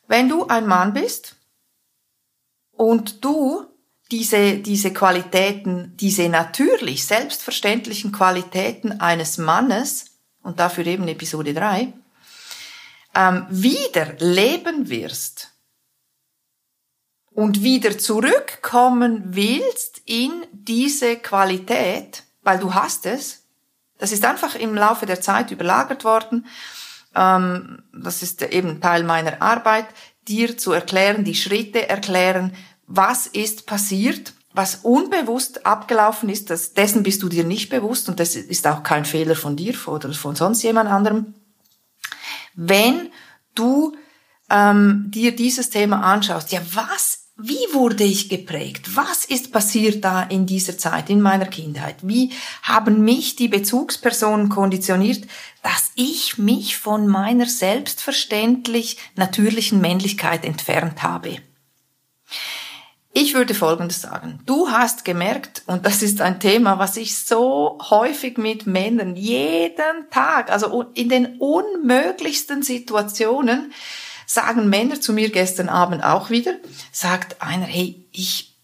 Wenn 0.07 0.29
du 0.29 0.47
ein 0.47 0.65
Mann 0.65 0.93
bist 0.93 1.35
und 2.71 3.23
du 3.23 3.70
diese, 4.11 4.57
diese 4.57 4.91
Qualitäten, 4.93 5.95
diese 5.95 6.27
natürlich 6.27 7.05
selbstverständlichen 7.05 8.11
Qualitäten 8.11 8.99
eines 8.99 9.37
Mannes, 9.37 10.05
und 10.43 10.59
dafür 10.59 10.85
eben 10.87 11.07
Episode 11.07 11.53
3, 11.53 11.93
ähm, 13.15 13.45
wieder 13.49 14.13
leben 14.19 14.89
wirst 14.89 15.51
und 17.31 17.63
wieder 17.63 17.97
zurückkommen 17.97 19.23
willst 19.35 20.01
in 20.05 20.31
diese 20.51 21.17
Qualität, 21.17 22.23
weil 22.41 22.59
du 22.59 22.73
hast 22.73 23.05
es, 23.05 23.43
das 23.97 24.11
ist 24.11 24.25
einfach 24.25 24.55
im 24.55 24.73
Laufe 24.75 25.05
der 25.05 25.21
Zeit 25.21 25.51
überlagert 25.51 26.03
worden, 26.03 26.47
ähm, 27.15 27.83
das 27.93 28.23
ist 28.23 28.41
eben 28.41 28.81
Teil 28.81 29.03
meiner 29.03 29.41
Arbeit, 29.41 29.87
dir 30.27 30.57
zu 30.57 30.71
erklären, 30.71 31.23
die 31.23 31.35
Schritte 31.35 31.87
erklären, 31.87 32.55
was 32.93 33.27
ist 33.27 33.65
passiert, 33.65 34.33
was 34.53 34.79
unbewusst 34.83 35.65
abgelaufen 35.65 36.29
ist, 36.29 36.49
das, 36.49 36.73
dessen 36.73 37.03
bist 37.03 37.23
du 37.23 37.29
dir 37.29 37.45
nicht 37.45 37.69
bewusst 37.69 38.09
und 38.09 38.19
das 38.19 38.35
ist 38.35 38.67
auch 38.67 38.83
kein 38.83 39.05
Fehler 39.05 39.35
von 39.35 39.55
dir 39.55 39.75
oder 39.87 40.13
von 40.13 40.35
sonst 40.35 40.61
jemand 40.63 40.89
anderem. 40.89 41.33
Wenn 42.53 43.09
du 43.55 43.95
ähm, 44.49 45.05
dir 45.07 45.33
dieses 45.33 45.69
Thema 45.69 46.03
anschaust, 46.03 46.51
ja, 46.51 46.61
was, 46.73 47.29
wie 47.37 47.65
wurde 47.71 48.03
ich 48.03 48.27
geprägt? 48.27 48.97
Was 48.97 49.23
ist 49.23 49.53
passiert 49.53 50.03
da 50.03 50.23
in 50.23 50.45
dieser 50.45 50.77
Zeit, 50.77 51.09
in 51.09 51.21
meiner 51.21 51.45
Kindheit? 51.45 51.95
Wie 52.01 52.31
haben 52.63 53.05
mich 53.05 53.37
die 53.37 53.47
Bezugspersonen 53.47 54.49
konditioniert, 54.49 55.25
dass 55.63 55.91
ich 55.95 56.37
mich 56.37 56.75
von 56.75 57.07
meiner 57.07 57.45
selbstverständlich 57.45 58.97
natürlichen 59.15 59.79
Männlichkeit 59.79 60.43
entfernt 60.43 61.03
habe? 61.03 61.37
Ich 63.13 63.33
würde 63.33 63.53
Folgendes 63.53 64.01
sagen. 64.01 64.39
Du 64.45 64.69
hast 64.69 65.03
gemerkt, 65.03 65.63
und 65.65 65.85
das 65.85 66.01
ist 66.01 66.21
ein 66.21 66.39
Thema, 66.39 66.79
was 66.79 66.95
ich 66.95 67.17
so 67.17 67.77
häufig 67.89 68.37
mit 68.37 68.67
Männern 68.67 69.17
jeden 69.17 70.09
Tag, 70.11 70.49
also 70.49 70.85
in 70.93 71.09
den 71.09 71.37
unmöglichsten 71.37 72.63
Situationen, 72.63 73.73
sagen 74.25 74.69
Männer 74.69 75.01
zu 75.01 75.11
mir 75.11 75.29
gestern 75.29 75.67
Abend 75.67 76.05
auch 76.05 76.29
wieder, 76.29 76.53
sagt 76.93 77.41
einer, 77.41 77.65
hey, 77.65 78.07
ich, 78.13 78.55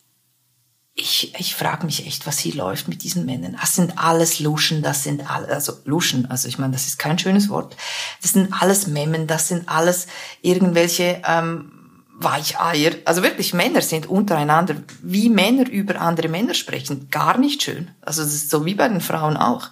ich, 0.93 1.35
ich 1.37 1.53
frage 1.53 1.85
mich 1.85 2.07
echt, 2.07 2.25
was 2.25 2.39
hier 2.39 2.55
läuft 2.55 2.87
mit 2.87 3.03
diesen 3.03 3.25
Männern. 3.25 3.57
Das 3.59 3.75
sind 3.75 3.97
alles 3.97 4.39
Luschen, 4.39 4.81
das 4.81 5.03
sind 5.03 5.29
alle, 5.29 5.49
also 5.49 5.73
Luschen, 5.83 6.31
also 6.31 6.47
ich 6.47 6.57
meine, 6.57 6.71
das 6.71 6.87
ist 6.87 6.97
kein 6.97 7.19
schönes 7.19 7.49
Wort. 7.49 7.75
Das 8.21 8.31
sind 8.31 8.53
alles 8.61 8.87
Memmen, 8.87 9.27
das 9.27 9.49
sind 9.49 9.67
alles 9.67 10.07
irgendwelche 10.41 11.21
ähm, 11.27 11.76
Weicheier. 12.19 12.95
Also 13.05 13.21
wirklich, 13.21 13.53
Männer 13.53 13.81
sind 13.81 14.07
untereinander, 14.07 14.77
wie 15.03 15.29
Männer 15.29 15.69
über 15.69 16.01
andere 16.01 16.29
Männer 16.29 16.55
sprechen, 16.55 17.09
gar 17.11 17.37
nicht 17.37 17.63
schön. 17.63 17.91
Also 18.01 18.23
das 18.23 18.33
ist 18.33 18.49
so 18.49 18.65
wie 18.65 18.75
bei 18.75 18.87
den 18.87 19.01
Frauen 19.01 19.37
auch. 19.37 19.69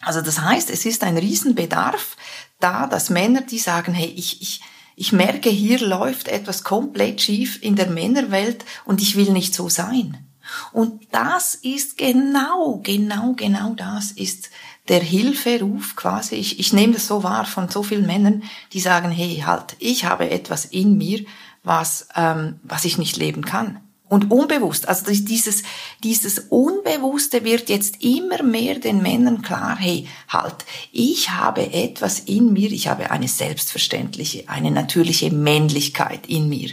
Also 0.00 0.20
das 0.20 0.40
heißt, 0.40 0.70
es 0.70 0.84
ist 0.84 1.04
ein 1.04 1.16
Riesenbedarf 1.16 2.16
da, 2.60 2.86
dass 2.86 3.10
Männer, 3.10 3.42
die 3.42 3.58
sagen, 3.58 3.94
hey, 3.94 4.12
ich, 4.16 4.42
ich, 4.42 4.60
ich 4.96 5.12
merke, 5.12 5.48
hier 5.48 5.78
läuft 5.80 6.26
etwas 6.26 6.64
komplett 6.64 7.20
schief 7.20 7.62
in 7.62 7.76
der 7.76 7.88
Männerwelt 7.88 8.64
und 8.84 9.00
ich 9.00 9.16
will 9.16 9.30
nicht 9.30 9.54
so 9.54 9.68
sein. 9.68 10.24
Und 10.72 11.06
das 11.12 11.54
ist 11.54 11.98
genau, 11.98 12.80
genau, 12.82 13.34
genau 13.34 13.74
das 13.74 14.12
ist 14.12 14.50
der 14.88 15.00
Hilferuf 15.00 15.96
quasi. 15.96 16.36
Ich, 16.36 16.58
ich 16.58 16.72
nehme 16.72 16.94
das 16.94 17.06
so 17.06 17.22
wahr 17.22 17.44
von 17.44 17.68
so 17.68 17.82
vielen 17.82 18.06
Männern, 18.06 18.42
die 18.72 18.80
sagen, 18.80 19.10
hey, 19.10 19.42
halt, 19.44 19.76
ich 19.78 20.04
habe 20.04 20.30
etwas 20.30 20.64
in 20.64 20.96
mir, 20.96 21.24
was, 21.62 22.08
ähm, 22.16 22.60
was 22.62 22.84
ich 22.84 22.98
nicht 22.98 23.16
leben 23.16 23.44
kann. 23.44 23.80
Und 24.08 24.30
unbewusst, 24.30 24.88
also 24.88 25.04
dieses, 25.10 25.62
dieses 26.02 26.38
Unbewusste 26.48 27.44
wird 27.44 27.68
jetzt 27.68 28.02
immer 28.02 28.42
mehr 28.42 28.78
den 28.78 29.02
Männern 29.02 29.42
klar, 29.42 29.76
hey, 29.78 30.08
halt, 30.28 30.64
ich 30.92 31.30
habe 31.30 31.74
etwas 31.74 32.20
in 32.20 32.54
mir, 32.54 32.72
ich 32.72 32.88
habe 32.88 33.10
eine 33.10 33.28
selbstverständliche, 33.28 34.48
eine 34.48 34.70
natürliche 34.70 35.30
Männlichkeit 35.30 36.26
in 36.26 36.48
mir. 36.48 36.70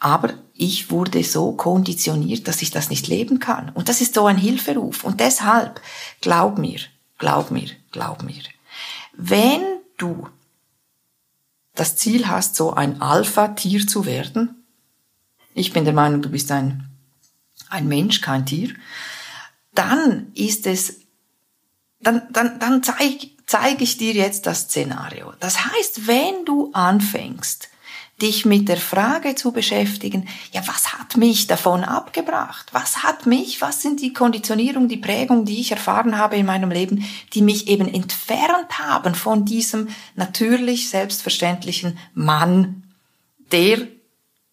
Aber 0.00 0.34
ich 0.58 0.90
wurde 0.90 1.22
so 1.22 1.52
konditioniert, 1.52 2.48
dass 2.48 2.62
ich 2.62 2.70
das 2.70 2.90
nicht 2.90 3.08
leben 3.08 3.38
kann. 3.38 3.70
Und 3.70 3.88
das 3.88 4.00
ist 4.00 4.14
so 4.14 4.26
ein 4.26 4.38
Hilferuf. 4.38 5.04
Und 5.04 5.20
deshalb, 5.20 5.80
glaub 6.20 6.58
mir, 6.58 6.80
glaub 7.18 7.50
mir, 7.50 7.68
glaub 7.92 8.22
mir, 8.22 8.42
wenn 9.14 9.62
du 9.96 10.28
das 11.74 11.96
Ziel 11.96 12.28
hast, 12.28 12.56
so 12.56 12.72
ein 12.72 13.02
Alpha-Tier 13.02 13.86
zu 13.86 14.06
werden, 14.06 14.64
ich 15.54 15.72
bin 15.72 15.84
der 15.84 15.94
Meinung, 15.94 16.22
du 16.22 16.30
bist 16.30 16.50
ein, 16.50 16.88
ein 17.68 17.86
Mensch, 17.88 18.20
kein 18.20 18.46
Tier, 18.46 18.74
dann 19.74 20.32
ist 20.34 20.66
es, 20.66 21.00
dann, 22.00 22.22
dann, 22.30 22.58
dann 22.58 22.82
zeige 22.82 23.30
zeig 23.46 23.80
ich 23.80 23.96
dir 23.96 24.12
jetzt 24.12 24.46
das 24.46 24.62
Szenario. 24.62 25.32
Das 25.40 25.64
heißt, 25.64 26.06
wenn 26.06 26.44
du 26.44 26.72
anfängst, 26.72 27.68
dich 28.20 28.46
mit 28.46 28.68
der 28.68 28.78
Frage 28.78 29.34
zu 29.34 29.52
beschäftigen, 29.52 30.26
ja, 30.52 30.66
was 30.66 30.94
hat 30.94 31.18
mich 31.18 31.46
davon 31.46 31.84
abgebracht? 31.84 32.68
Was 32.72 33.02
hat 33.02 33.26
mich, 33.26 33.60
was 33.60 33.82
sind 33.82 34.00
die 34.00 34.14
Konditionierungen, 34.14 34.88
die 34.88 34.96
Prägungen, 34.96 35.44
die 35.44 35.60
ich 35.60 35.70
erfahren 35.70 36.16
habe 36.16 36.36
in 36.36 36.46
meinem 36.46 36.70
Leben, 36.70 37.04
die 37.34 37.42
mich 37.42 37.68
eben 37.68 37.92
entfernt 37.92 38.78
haben 38.78 39.14
von 39.14 39.44
diesem 39.44 39.88
natürlich 40.14 40.88
selbstverständlichen 40.88 41.98
Mann, 42.14 42.84
der, 43.52 43.86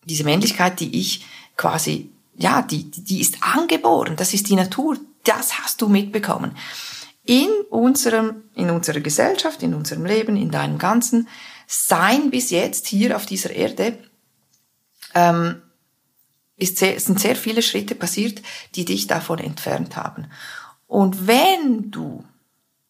diese 0.04 0.26
Männlichkeit, 0.26 0.82
die 0.82 1.00
ich 1.00 1.26
quasi, 1.56 2.12
ja, 2.36 2.62
die, 2.62 2.92
die 2.92 3.22
ist 3.22 3.38
angeboren, 3.42 4.16
das 4.18 4.34
ist 4.34 4.50
die 4.50 4.56
Natur, 4.56 4.98
das 5.24 5.60
hast 5.60 5.82
du 5.82 5.88
mitbekommen. 5.88 6.58
In 7.26 7.48
unserem, 7.70 8.44
in 8.56 8.70
unserer 8.70 9.00
Gesellschaft, 9.00 9.64
in 9.64 9.74
unserem 9.74 10.06
Leben, 10.06 10.36
in 10.36 10.52
deinem 10.52 10.78
ganzen 10.78 11.30
sein 11.74 12.30
bis 12.30 12.52
jetzt 12.52 12.88
hier 12.88 13.16
auf 13.16 13.26
dieser 13.26 13.52
Erde 13.52 13.98
ähm, 15.16 15.62
ist 16.56 16.78
sehr, 16.78 17.00
sind 17.00 17.20
sehr 17.20 17.36
viele 17.36 17.64
Schritte 17.64 17.96
passiert, 17.96 18.42
die 18.76 18.86
dich 18.86 19.08
davon 19.08 19.40
entfernt 19.40 19.96
haben. 19.96 20.28
Und 20.86 21.26
wenn 21.26 21.90
du, 21.90 22.24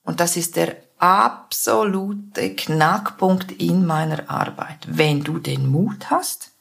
und 0.04 0.20
das 0.20 0.36
ist 0.36 0.58
der 0.58 0.76
absolute 0.98 2.56
Knackpunkt 2.56 3.54
in 3.54 3.86
meiner 3.86 4.30
Arbeit, 4.30 4.80
wenn 4.88 5.24
du 5.24 5.40
den 5.40 5.68
Mut 5.68 6.10
hast, 6.10 6.52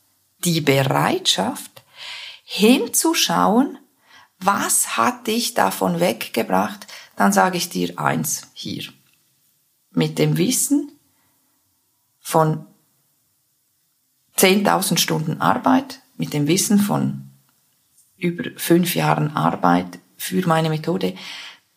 die 0.44 0.60
Bereitschaft, 0.60 1.82
hinzuschauen, 2.44 3.78
was 4.38 4.96
hat 4.96 5.26
dich 5.26 5.54
davon 5.54 6.00
weggebracht, 6.00 6.86
dann 7.16 7.32
sage 7.32 7.56
ich 7.56 7.68
dir 7.68 7.98
eins 7.98 8.48
hier. 8.52 8.84
Mit 9.90 10.18
dem 10.18 10.36
Wissen, 10.36 10.92
von 12.22 12.66
10.000 14.38 14.98
Stunden 14.98 15.40
Arbeit 15.40 16.00
mit 16.16 16.32
dem 16.32 16.46
Wissen 16.46 16.78
von 16.78 17.28
über 18.16 18.44
fünf 18.56 18.94
Jahren 18.94 19.36
Arbeit 19.36 19.98
für 20.16 20.46
meine 20.46 20.70
Methode, 20.70 21.14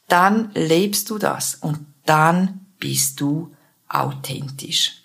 dann 0.08 0.52
lebst 0.54 1.10
du 1.10 1.18
das 1.18 1.56
und 1.56 1.80
dann 2.06 2.66
bist 2.80 3.20
du 3.20 3.52
authentisch. 3.90 5.02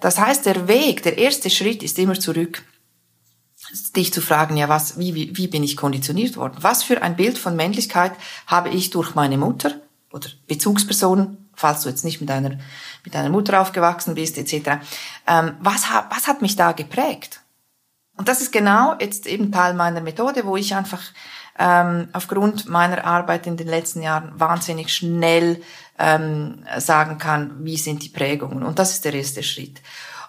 Das 0.00 0.18
heißt, 0.18 0.46
der 0.46 0.68
Weg, 0.68 1.02
der 1.02 1.18
erste 1.18 1.50
Schritt 1.50 1.82
ist 1.82 1.98
immer 1.98 2.18
zurück, 2.18 2.62
dich 3.96 4.12
zu 4.12 4.22
fragen, 4.22 4.56
ja, 4.56 4.68
was, 4.68 4.98
wie, 4.98 5.14
wie, 5.14 5.36
wie 5.36 5.48
bin 5.48 5.62
ich 5.62 5.76
konditioniert 5.76 6.36
worden? 6.36 6.56
Was 6.60 6.84
für 6.84 7.02
ein 7.02 7.16
Bild 7.16 7.36
von 7.36 7.56
Männlichkeit 7.56 8.12
habe 8.46 8.70
ich 8.70 8.90
durch 8.90 9.14
meine 9.14 9.36
Mutter 9.36 9.80
oder 10.12 10.28
Bezugspersonen 10.46 11.47
falls 11.58 11.82
du 11.82 11.88
jetzt 11.88 12.04
nicht 12.04 12.20
mit 12.20 12.30
deiner, 12.30 12.50
mit 13.04 13.14
deiner 13.14 13.30
Mutter 13.30 13.60
aufgewachsen 13.60 14.14
bist, 14.14 14.38
etc. 14.38 14.78
Ähm, 15.26 15.56
was, 15.60 15.90
hat, 15.90 16.06
was 16.10 16.26
hat 16.26 16.40
mich 16.40 16.56
da 16.56 16.72
geprägt? 16.72 17.40
Und 18.16 18.28
das 18.28 18.40
ist 18.40 18.52
genau 18.52 18.96
jetzt 19.00 19.26
eben 19.26 19.52
Teil 19.52 19.74
meiner 19.74 20.00
Methode, 20.00 20.44
wo 20.44 20.56
ich 20.56 20.74
einfach 20.74 21.02
ähm, 21.58 22.08
aufgrund 22.12 22.68
meiner 22.68 23.04
Arbeit 23.04 23.46
in 23.46 23.56
den 23.56 23.68
letzten 23.68 24.02
Jahren 24.02 24.32
wahnsinnig 24.38 24.94
schnell 24.94 25.62
ähm, 25.98 26.64
sagen 26.78 27.18
kann, 27.18 27.64
wie 27.64 27.76
sind 27.76 28.04
die 28.04 28.08
Prägungen. 28.08 28.62
Und 28.62 28.78
das 28.78 28.92
ist 28.92 29.04
der 29.04 29.14
erste 29.14 29.42
Schritt. 29.42 29.80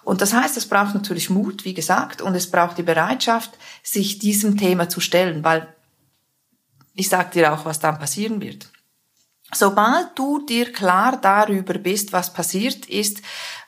Und 0.02 0.20
das 0.20 0.32
heißt, 0.32 0.56
es 0.56 0.68
braucht 0.68 0.94
natürlich 0.94 1.30
Mut, 1.30 1.64
wie 1.64 1.74
gesagt, 1.74 2.22
und 2.22 2.34
es 2.34 2.50
braucht 2.50 2.78
die 2.78 2.82
Bereitschaft, 2.82 3.52
sich 3.82 4.18
diesem 4.18 4.56
Thema 4.56 4.88
zu 4.88 5.00
stellen, 5.00 5.44
weil 5.44 5.68
ich 6.94 7.08
sage 7.08 7.30
dir 7.34 7.52
auch, 7.52 7.64
was 7.64 7.78
dann 7.78 7.98
passieren 7.98 8.40
wird. 8.40 8.69
Sobald 9.54 10.10
du 10.16 10.44
dir 10.46 10.72
klar 10.72 11.18
darüber 11.20 11.74
bist, 11.74 12.12
was 12.12 12.32
passiert 12.32 12.86
ist, 12.86 13.22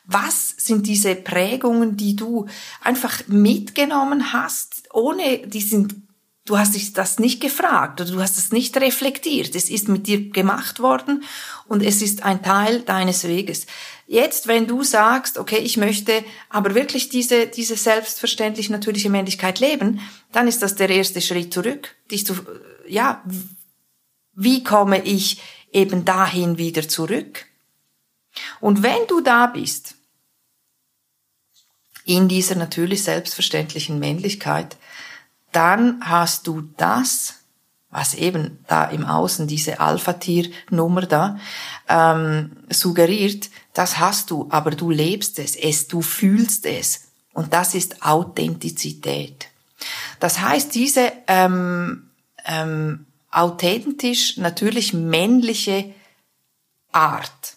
was 0.04 0.54
sind 0.56 0.86
diese 0.86 1.14
Prägungen, 1.14 1.96
die 1.96 2.16
du 2.16 2.46
einfach 2.82 3.26
mitgenommen 3.28 4.32
hast, 4.32 4.82
ohne, 4.92 5.46
die 5.46 5.60
sind 5.60 5.94
Du 6.44 6.58
hast 6.58 6.74
dich 6.74 6.92
das 6.92 7.20
nicht 7.20 7.40
gefragt 7.40 8.00
oder 8.00 8.10
du 8.10 8.20
hast 8.20 8.36
es 8.36 8.50
nicht 8.50 8.76
reflektiert. 8.76 9.54
Es 9.54 9.70
ist 9.70 9.88
mit 9.88 10.08
dir 10.08 10.30
gemacht 10.30 10.80
worden 10.80 11.22
und 11.68 11.84
es 11.84 12.02
ist 12.02 12.24
ein 12.24 12.42
Teil 12.42 12.80
deines 12.80 13.22
Weges. 13.22 13.66
Jetzt, 14.08 14.48
wenn 14.48 14.66
du 14.66 14.82
sagst, 14.82 15.38
okay, 15.38 15.58
ich 15.58 15.76
möchte 15.76 16.24
aber 16.48 16.74
wirklich 16.74 17.08
diese, 17.08 17.46
diese 17.46 17.76
selbstverständlich 17.76 18.70
natürliche 18.70 19.08
Männlichkeit 19.08 19.60
leben, 19.60 20.00
dann 20.32 20.48
ist 20.48 20.62
das 20.62 20.74
der 20.74 20.90
erste 20.90 21.20
Schritt 21.20 21.54
zurück. 21.54 21.94
Dich 22.10 22.26
zu, 22.26 22.34
ja, 22.88 23.22
wie 24.34 24.64
komme 24.64 25.04
ich 25.04 25.40
eben 25.72 26.04
dahin 26.04 26.58
wieder 26.58 26.88
zurück? 26.88 27.46
Und 28.60 28.82
wenn 28.82 29.06
du 29.08 29.20
da 29.20 29.46
bist, 29.46 29.96
in 32.04 32.28
dieser 32.28 32.56
natürlich 32.56 33.04
selbstverständlichen 33.04 33.98
Männlichkeit, 33.98 34.76
dann 35.52 36.00
hast 36.02 36.46
du 36.46 36.62
das, 36.76 37.34
was 37.90 38.14
eben 38.14 38.58
da 38.66 38.84
im 38.84 39.04
Außen 39.04 39.46
diese 39.46 39.80
Alpha-Tier-Nummer 39.80 41.02
da 41.02 41.38
ähm, 41.88 42.56
suggeriert, 42.70 43.50
das 43.74 43.98
hast 43.98 44.30
du, 44.30 44.48
aber 44.50 44.70
du 44.70 44.90
lebst 44.90 45.38
es, 45.38 45.56
es, 45.56 45.88
du 45.88 46.02
fühlst 46.02 46.66
es. 46.66 47.08
Und 47.34 47.52
das 47.52 47.74
ist 47.74 48.02
Authentizität. 48.02 49.48
Das 50.20 50.40
heißt, 50.40 50.74
diese 50.74 51.12
ähm, 51.26 52.10
ähm, 52.44 53.06
authentisch, 53.32 54.36
natürlich 54.36 54.92
männliche 54.92 55.92
Art, 56.92 57.56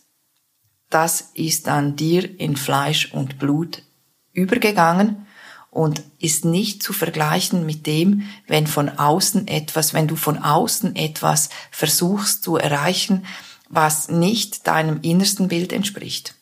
das 0.89 1.31
ist 1.33 1.67
an 1.67 1.95
dir 1.95 2.39
in 2.39 2.55
Fleisch 2.55 3.11
und 3.11 3.37
Blut 3.37 3.83
übergegangen 4.31 5.27
und 5.69 6.03
ist 6.19 6.45
nicht 6.45 6.81
zu 6.81 6.93
vergleichen 6.93 7.65
mit 7.65 7.85
dem, 7.85 8.23
wenn 8.47 8.65
von 8.65 8.87
außen 8.89 9.47
etwas, 9.47 9.93
wenn 9.93 10.07
du 10.07 10.15
von 10.15 10.37
außen 10.37 10.95
etwas 10.95 11.49
versuchst 11.69 12.43
zu 12.43 12.55
erreichen, 12.55 13.25
was 13.67 14.07
nicht 14.07 14.67
deinem 14.67 15.01
innersten 15.01 15.49
Bild 15.49 15.73
entspricht. 15.73 16.35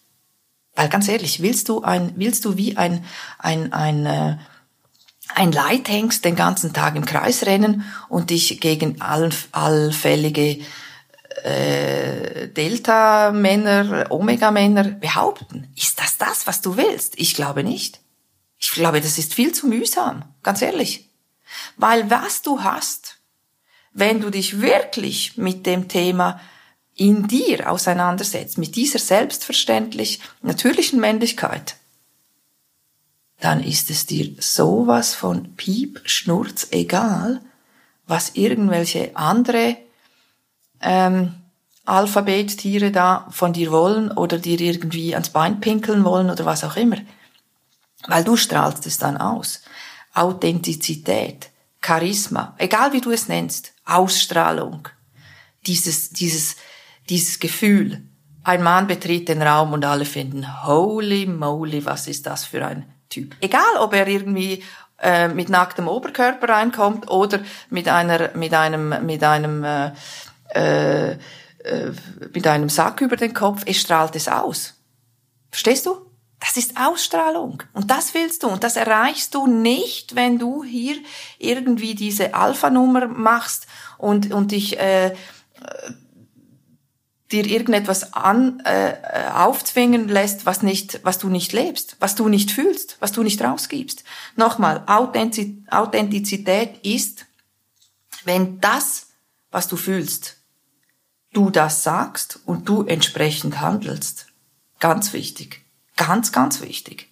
Weil 0.76 0.90
ganz 0.90 1.08
ehrlich, 1.08 1.42
willst 1.42 1.70
du 1.70 1.82
ein, 1.82 2.14
willst 2.16 2.46
du 2.46 2.58
wie 2.58 2.78
ein, 2.78 3.04
ein, 3.40 3.74
ein, 3.74 4.06
äh, 4.06 4.38
ein 5.36 5.52
Leithengst 5.52 6.26
den 6.26 6.36
ganzen 6.36 6.74
Tag 6.74 6.96
im 6.96 7.06
Kreis 7.06 7.46
rennen 7.46 7.84
und 8.10 8.30
dich 8.30 8.60
gegen 8.60 9.02
all, 9.02 9.30
allfällige 9.52 10.60
äh, 11.44 12.48
Delta-Männer, 12.48 14.08
Omega-Männer 14.10 14.84
behaupten? 14.84 15.68
Ist 15.76 16.00
das 16.00 16.18
das, 16.18 16.48
was 16.48 16.62
du 16.62 16.78
willst? 16.78 17.14
Ich 17.18 17.34
glaube 17.36 17.64
nicht. 17.64 18.00
Ich 18.60 18.72
glaube, 18.72 19.02
das 19.02 19.18
ist 19.18 19.34
viel 19.34 19.52
zu 19.52 19.68
mühsam, 19.68 20.24
ganz 20.42 20.62
ehrlich. 20.62 21.10
Weil 21.76 22.10
was 22.10 22.42
du 22.42 22.64
hast, 22.64 23.18
wenn 23.92 24.22
du 24.22 24.30
dich 24.30 24.62
wirklich 24.62 25.38
mit 25.38 25.66
dem 25.66 25.88
Thema 25.88 26.40
in 26.96 27.28
dir 27.28 27.72
auseinandersetzt, 27.72 28.58
mit 28.58 28.76
dieser 28.76 29.00
selbstverständlich 29.00 30.20
natürlichen 30.42 31.00
Männlichkeit, 31.00 31.76
dann 33.44 33.62
ist 33.62 33.90
es 33.90 34.06
dir 34.06 34.34
sowas 34.40 35.14
von 35.14 35.56
Piep, 35.56 36.00
Schnurz 36.06 36.68
egal, 36.72 37.42
was 38.08 38.36
irgendwelche 38.36 39.18
andere 39.18 39.76
ähm, 40.80 41.34
Alphabettiere 41.84 42.92
da 42.92 43.28
von 43.32 43.52
dir 43.52 43.70
wollen 43.72 44.12
oder 44.12 44.38
dir 44.40 44.62
irgendwie 44.62 45.14
ans 45.14 45.30
Bein 45.30 45.60
pinkeln 45.60 46.06
wollen 46.06 46.30
oder 46.30 46.46
was 46.46 46.64
auch 46.64 46.78
immer. 46.78 46.96
Weil 48.08 48.24
du 48.24 48.38
strahlst 48.38 48.86
es 48.88 48.98
dann 48.98 49.18
aus. 49.18 49.62
Authentizität, 50.14 51.50
Charisma, 51.82 52.56
egal 52.60 52.94
wie 52.94 53.02
du 53.02 53.12
es 53.12 53.28
nennst, 53.28 53.74
Ausstrahlung, 53.84 54.88
dieses, 55.66 56.12
dieses, 56.12 56.56
dieses 57.10 57.40
Gefühl. 57.40 58.04
Ein 58.46 58.64
Mann 58.64 58.88
betritt 58.88 59.28
den 59.28 59.42
Raum 59.42 59.74
und 59.74 59.84
alle 59.84 60.06
finden, 60.06 60.66
holy 60.66 61.26
moly, 61.26 61.86
was 61.86 62.08
ist 62.08 62.26
das 62.26 62.46
für 62.46 62.66
ein 62.66 62.93
Typ. 63.14 63.36
Egal, 63.42 63.78
ob 63.80 63.94
er 63.94 64.08
irgendwie 64.08 64.64
äh, 65.00 65.28
mit 65.28 65.50
nacktem 65.50 65.88
Oberkörper 65.88 66.50
reinkommt 66.50 67.12
oder 67.12 67.42
mit 67.70 67.88
einer, 67.88 68.32
mit 68.36 68.56
einem, 68.56 69.06
mit 69.06 69.24
einem, 69.24 69.64
äh, 69.64 71.12
äh, 71.12 71.18
mit 72.34 72.48
einem 72.48 72.70
Sack 72.70 73.02
über 73.02 73.16
den 73.16 73.36
Kopf, 73.36 73.64
es 73.68 73.82
strahlt 73.82 74.16
es 74.16 74.28
aus. 74.28 74.74
Verstehst 75.52 75.86
du? 75.86 76.10
Das 76.40 76.58
ist 76.58 76.76
Ausstrahlung. 76.76 77.62
Und 77.74 77.92
das 77.92 78.16
willst 78.16 78.42
du. 78.42 78.48
Und 78.48 78.64
das 78.64 78.76
erreichst 78.76 79.36
du 79.36 79.46
nicht, 79.46 80.16
wenn 80.16 80.40
du 80.40 80.64
hier 80.64 80.96
irgendwie 81.38 81.94
diese 81.94 82.34
Alpha-Nummer 82.34 83.08
machst 83.08 83.68
und, 83.98 84.34
und 84.34 84.52
dich 84.52 84.80
äh, 84.80 85.14
dir 87.34 87.46
irgendetwas 87.46 88.14
an, 88.14 88.62
äh, 88.64 88.94
aufzwingen 89.34 90.08
lässt, 90.08 90.46
was 90.46 90.62
nicht, 90.62 91.00
was 91.04 91.18
du 91.18 91.30
nicht 91.30 91.52
lebst, 91.52 91.98
was 92.00 92.14
du 92.16 92.30
nicht 92.30 92.52
fühlst, 92.52 92.98
was 93.00 93.12
du 93.12 93.24
nicht 93.24 93.42
rausgibst. 93.42 94.04
Nochmal, 94.36 94.84
Authentizität 94.86 96.78
ist, 96.86 97.26
wenn 98.24 98.62
das, 98.62 99.08
was 99.52 99.68
du 99.68 99.76
fühlst, 99.76 100.38
du 101.34 101.50
das 101.50 101.84
sagst 101.84 102.40
und 102.46 102.70
du 102.70 102.84
entsprechend 102.84 103.60
handelst. 103.60 104.28
Ganz 104.80 105.12
wichtig. 105.14 105.62
Ganz, 105.98 106.32
ganz 106.32 106.62
wichtig. 106.62 107.12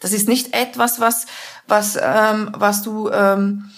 Das 0.00 0.12
ist 0.12 0.28
nicht 0.28 0.54
etwas, 0.54 0.98
was, 0.98 1.26
was, 1.68 1.98
ähm, 2.00 2.50
was 2.54 2.82
du 2.82 3.10
ähm, 3.10 3.70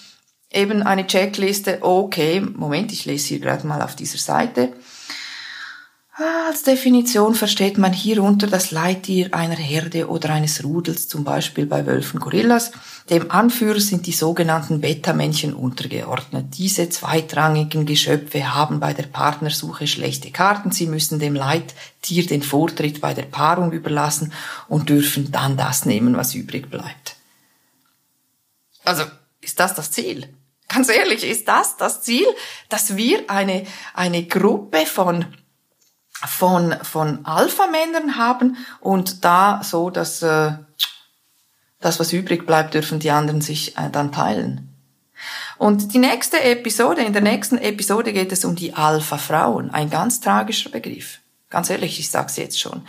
eben 0.51 0.83
eine 0.83 1.05
Checkliste, 1.05 1.79
okay, 1.81 2.39
Moment, 2.39 2.91
ich 2.91 3.05
lese 3.05 3.27
hier 3.27 3.39
gerade 3.39 3.67
mal 3.67 3.81
auf 3.81 3.95
dieser 3.95 4.17
Seite. 4.17 4.73
Als 6.17 6.63
Definition 6.63 7.35
versteht 7.35 7.77
man 7.77 7.91
hierunter 7.91 8.47
das 8.47 8.71
Leittier 8.71 9.33
einer 9.33 9.57
Herde 9.57 10.07
oder 10.07 10.29
eines 10.29 10.63
Rudels, 10.63 11.09
zum 11.09 11.25
Beispiel 11.25 11.65
bei 11.65 11.85
Wölfen 11.85 12.21
Gorillas. 12.21 12.71
Dem 13.09 13.31
Anführer 13.31 13.81
sind 13.81 14.05
die 14.07 14.13
sogenannten 14.13 14.79
Beta-Männchen 14.79 15.53
untergeordnet. 15.53 16.57
Diese 16.57 16.87
zweitrangigen 16.87 17.85
Geschöpfe 17.85 18.55
haben 18.55 18.79
bei 18.79 18.93
der 18.93 19.03
Partnersuche 19.03 19.87
schlechte 19.87 20.31
Karten. 20.31 20.71
Sie 20.71 20.87
müssen 20.87 21.19
dem 21.19 21.35
Leittier 21.35 22.25
den 22.25 22.43
Vortritt 22.43 23.01
bei 23.01 23.13
der 23.13 23.23
Paarung 23.23 23.73
überlassen 23.73 24.31
und 24.69 24.87
dürfen 24.87 25.33
dann 25.33 25.57
das 25.57 25.85
nehmen, 25.85 26.15
was 26.15 26.33
übrig 26.33 26.69
bleibt. 26.69 27.17
Also, 28.85 29.03
ist 29.41 29.59
das 29.59 29.73
das 29.73 29.91
Ziel? 29.91 30.29
Ganz 30.69 30.87
ehrlich, 30.87 31.25
ist 31.25 31.45
das 31.49 31.75
das 31.75 32.03
Ziel, 32.03 32.25
dass 32.69 32.95
wir 32.95 33.29
eine, 33.29 33.65
eine 33.93 34.25
Gruppe 34.25 34.85
von 34.85 35.25
von, 36.27 36.75
von 36.81 37.25
Alpha-Männern 37.25 38.17
haben 38.17 38.57
und 38.79 39.25
da 39.25 39.61
so, 39.63 39.89
dass 39.89 40.21
äh, 40.21 40.53
das, 41.79 41.99
was 41.99 42.13
übrig 42.13 42.45
bleibt, 42.45 42.73
dürfen 42.73 42.99
die 42.99 43.11
anderen 43.11 43.41
sich 43.41 43.77
äh, 43.77 43.89
dann 43.91 44.11
teilen. 44.11 44.69
Und 45.57 45.93
die 45.93 45.99
nächste 45.99 46.41
Episode, 46.41 47.01
in 47.01 47.13
der 47.13 47.21
nächsten 47.21 47.57
Episode 47.57 48.11
geht 48.11 48.31
es 48.31 48.43
um 48.43 48.55
die 48.55 48.73
Alpha-Frauen. 48.73 49.71
Ein 49.71 49.89
ganz 49.89 50.19
tragischer 50.19 50.69
Begriff. 50.69 51.19
Ganz 51.49 51.69
ehrlich, 51.69 51.99
ich 51.99 52.09
sag's 52.09 52.35
jetzt 52.35 52.59
schon. 52.59 52.85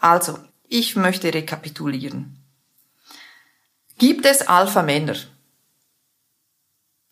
Also, 0.00 0.38
ich 0.68 0.96
möchte 0.96 1.32
rekapitulieren. 1.32 2.36
Gibt 3.98 4.24
es 4.26 4.48
Alpha-Männer? 4.48 5.16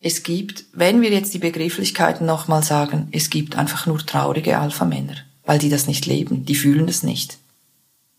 Es 0.00 0.22
gibt, 0.22 0.64
wenn 0.72 1.00
wir 1.00 1.10
jetzt 1.10 1.32
die 1.34 1.38
Begrifflichkeiten 1.38 2.26
nochmal 2.26 2.62
sagen, 2.62 3.08
es 3.12 3.30
gibt 3.30 3.56
einfach 3.56 3.86
nur 3.86 3.98
traurige 4.04 4.58
Alpha-Männer 4.58 5.16
weil 5.44 5.58
die 5.58 5.68
das 5.68 5.86
nicht 5.86 6.06
leben. 6.06 6.44
Die 6.44 6.54
fühlen 6.54 6.88
es 6.88 7.02
nicht. 7.02 7.38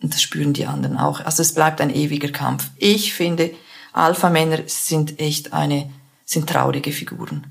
Und 0.02 0.14
das 0.14 0.22
spüren 0.22 0.54
die 0.54 0.66
anderen 0.66 0.98
auch. 0.98 1.22
Also 1.22 1.42
es 1.42 1.54
bleibt 1.54 1.82
ein 1.82 1.94
ewiger 1.94 2.32
Kampf. 2.32 2.70
Ich 2.78 3.14
finde, 3.14 3.52
Alpha-Männer 3.94 4.60
sind 4.68 5.20
echt 5.20 5.54
eine, 5.54 5.90
sind 6.26 6.50
traurige 6.50 6.92
Figuren. 6.92 7.48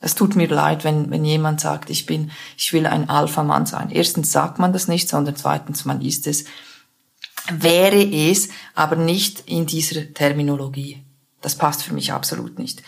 Es 0.00 0.14
tut 0.14 0.36
mir 0.36 0.48
leid, 0.48 0.84
wenn, 0.84 1.10
wenn 1.10 1.24
jemand 1.24 1.60
sagt, 1.60 1.88
ich 1.90 2.04
bin, 2.04 2.30
ich 2.56 2.72
will 2.72 2.86
ein 2.86 3.08
Alpha-Mann 3.08 3.66
sein. 3.66 3.90
Erstens 3.90 4.32
sagt 4.32 4.58
man 4.58 4.72
das 4.72 4.88
nicht, 4.88 5.08
sondern 5.08 5.36
zweitens 5.36 5.84
man 5.84 6.02
ist 6.02 6.26
es. 6.26 6.44
Wäre 7.50 8.02
es, 8.02 8.48
aber 8.74 8.96
nicht 8.96 9.44
in 9.46 9.66
dieser 9.66 10.12
Terminologie. 10.12 11.02
Das 11.40 11.56
passt 11.56 11.82
für 11.82 11.94
mich 11.94 12.12
absolut 12.12 12.58
nicht. 12.58 12.82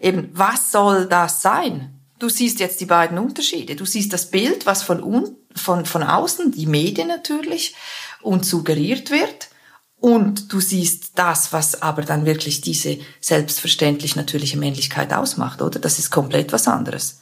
Eben, 0.00 0.30
was 0.32 0.72
soll 0.72 1.06
das 1.06 1.42
sein? 1.42 1.94
Du 2.18 2.28
siehst 2.28 2.60
jetzt 2.60 2.80
die 2.80 2.86
beiden 2.86 3.18
Unterschiede. 3.18 3.76
Du 3.76 3.84
siehst 3.84 4.12
das 4.12 4.30
Bild, 4.30 4.66
was 4.66 4.82
von, 4.82 5.02
un 5.02 5.36
von, 5.54 5.86
von 5.86 6.02
außen, 6.02 6.52
die 6.52 6.66
Medien 6.66 7.08
natürlich, 7.08 7.74
und 8.22 8.44
suggeriert 8.44 9.10
wird. 9.10 9.48
Und 9.98 10.52
du 10.52 10.60
siehst 10.60 11.12
das, 11.18 11.52
was 11.52 11.82
aber 11.82 12.02
dann 12.02 12.24
wirklich 12.24 12.62
diese 12.62 12.98
selbstverständlich 13.20 14.16
natürliche 14.16 14.56
Männlichkeit 14.56 15.12
ausmacht, 15.12 15.60
oder? 15.60 15.78
Das 15.78 15.98
ist 15.98 16.10
komplett 16.10 16.52
was 16.52 16.68
anderes. 16.68 17.20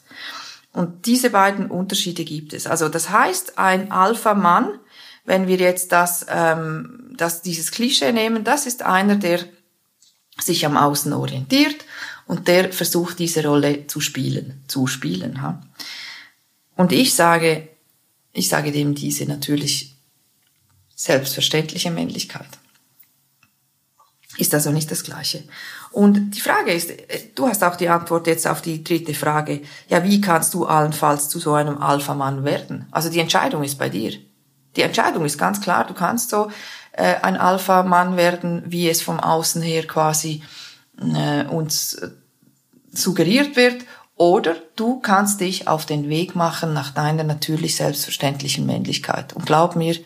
Und 0.72 1.06
diese 1.06 1.30
beiden 1.30 1.70
Unterschiede 1.70 2.24
gibt 2.24 2.52
es. 2.52 2.66
Also 2.66 2.88
das 2.88 3.10
heißt, 3.10 3.58
ein 3.58 3.90
Alpha-Mann, 3.90 4.78
wenn 5.24 5.48
wir 5.48 5.56
jetzt 5.56 5.90
das, 5.90 6.24
ähm, 6.28 7.14
das, 7.16 7.42
dieses 7.42 7.72
Klischee 7.72 8.12
nehmen, 8.12 8.44
das 8.44 8.66
ist 8.66 8.82
einer, 8.82 9.16
der 9.16 9.40
sich 10.40 10.64
am 10.64 10.76
Außen 10.76 11.12
orientiert 11.12 11.84
und 12.26 12.46
der 12.46 12.72
versucht 12.72 13.18
diese 13.18 13.44
Rolle 13.44 13.88
zu 13.88 14.00
spielen, 14.00 14.62
zu 14.68 14.86
spielen. 14.86 15.42
Ha? 15.42 15.60
Und 16.76 16.92
ich 16.92 17.14
sage, 17.14 17.68
ich 18.32 18.48
sage 18.48 18.72
dem 18.72 18.94
diese 18.94 19.26
natürlich 19.26 19.96
selbstverständliche 20.94 21.90
Männlichkeit. 21.90 22.48
Ist 24.36 24.54
also 24.54 24.70
nicht 24.70 24.90
das 24.90 25.02
Gleiche. 25.02 25.42
Und 25.90 26.32
die 26.32 26.40
Frage 26.40 26.72
ist, 26.72 26.90
äh, 26.90 27.20
du 27.34 27.48
hast 27.48 27.64
auch 27.64 27.76
die 27.76 27.88
Antwort 27.88 28.26
jetzt 28.26 28.46
auf 28.46 28.62
die 28.62 28.84
dritte 28.84 29.14
Frage. 29.14 29.62
Ja, 29.88 30.04
wie 30.04 30.20
kannst 30.20 30.54
du 30.54 30.66
allenfalls 30.66 31.28
zu 31.28 31.38
so 31.38 31.54
einem 31.54 31.78
Alpha-Mann 31.78 32.44
werden? 32.44 32.86
Also 32.90 33.10
die 33.10 33.18
Entscheidung 33.18 33.64
ist 33.64 33.78
bei 33.78 33.88
dir. 33.88 34.12
Die 34.76 34.82
Entscheidung 34.82 35.24
ist 35.24 35.38
ganz 35.38 35.60
klar, 35.60 35.86
du 35.86 35.94
kannst 35.94 36.30
so 36.30 36.50
äh, 36.92 37.16
ein 37.22 37.36
Alpha-Mann 37.36 38.16
werden, 38.16 38.62
wie 38.66 38.88
es 38.88 39.02
vom 39.02 39.18
Außen 39.18 39.62
her 39.62 39.86
quasi 39.86 40.42
äh, 41.00 41.44
uns 41.46 41.94
äh, 41.94 42.10
suggeriert 42.90 43.56
wird, 43.56 43.84
oder 44.18 44.56
du 44.74 44.98
kannst 44.98 45.40
dich 45.40 45.68
auf 45.68 45.86
den 45.86 46.08
Weg 46.08 46.34
machen 46.34 46.74
nach 46.74 46.90
deiner 46.90 47.22
natürlich 47.22 47.76
selbstverständlichen 47.76 48.66
Männlichkeit. 48.66 49.32
Und 49.32 49.46
glaub 49.46 49.76
mir, 49.76 49.96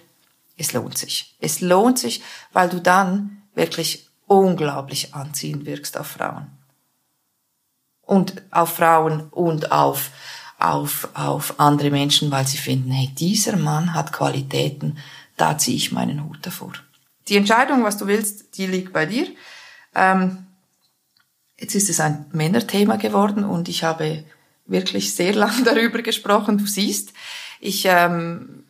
es 0.58 0.74
lohnt 0.74 0.98
sich. 0.98 1.34
Es 1.40 1.60
lohnt 1.60 1.98
sich, 1.98 2.22
weil 2.52 2.68
du 2.68 2.78
dann 2.78 3.42
wirklich 3.54 4.06
unglaublich 4.26 5.14
anziehend 5.14 5.64
wirkst 5.64 5.98
auf 5.98 6.08
Frauen. 6.08 6.50
Und 8.02 8.42
auf 8.50 8.74
Frauen 8.74 9.28
und 9.30 9.72
auf, 9.72 10.10
auf, 10.58 11.08
auf 11.14 11.58
andere 11.58 11.90
Menschen, 11.90 12.30
weil 12.30 12.46
sie 12.46 12.58
finden, 12.58 12.90
hey, 12.90 13.08
dieser 13.18 13.56
Mann 13.56 13.94
hat 13.94 14.12
Qualitäten, 14.12 14.98
da 15.38 15.56
ziehe 15.56 15.76
ich 15.76 15.90
meinen 15.90 16.28
Hut 16.28 16.38
davor. 16.42 16.72
Die 17.28 17.36
Entscheidung, 17.36 17.82
was 17.82 17.96
du 17.96 18.06
willst, 18.06 18.58
die 18.58 18.66
liegt 18.66 18.92
bei 18.92 19.06
dir. 19.06 19.28
Ähm, 19.94 20.46
jetzt 21.62 21.76
ist 21.76 21.88
es 21.88 22.00
ein 22.00 22.26
Männerthema 22.32 22.96
geworden 22.96 23.44
und 23.44 23.68
ich 23.68 23.84
habe 23.84 24.24
wirklich 24.66 25.14
sehr 25.14 25.34
lang 25.42 25.64
darüber 25.64 26.02
gesprochen. 26.02 26.58
Du 26.58 26.66
siehst, 26.66 27.12
ich 27.60 27.84
ähm, 27.86 28.64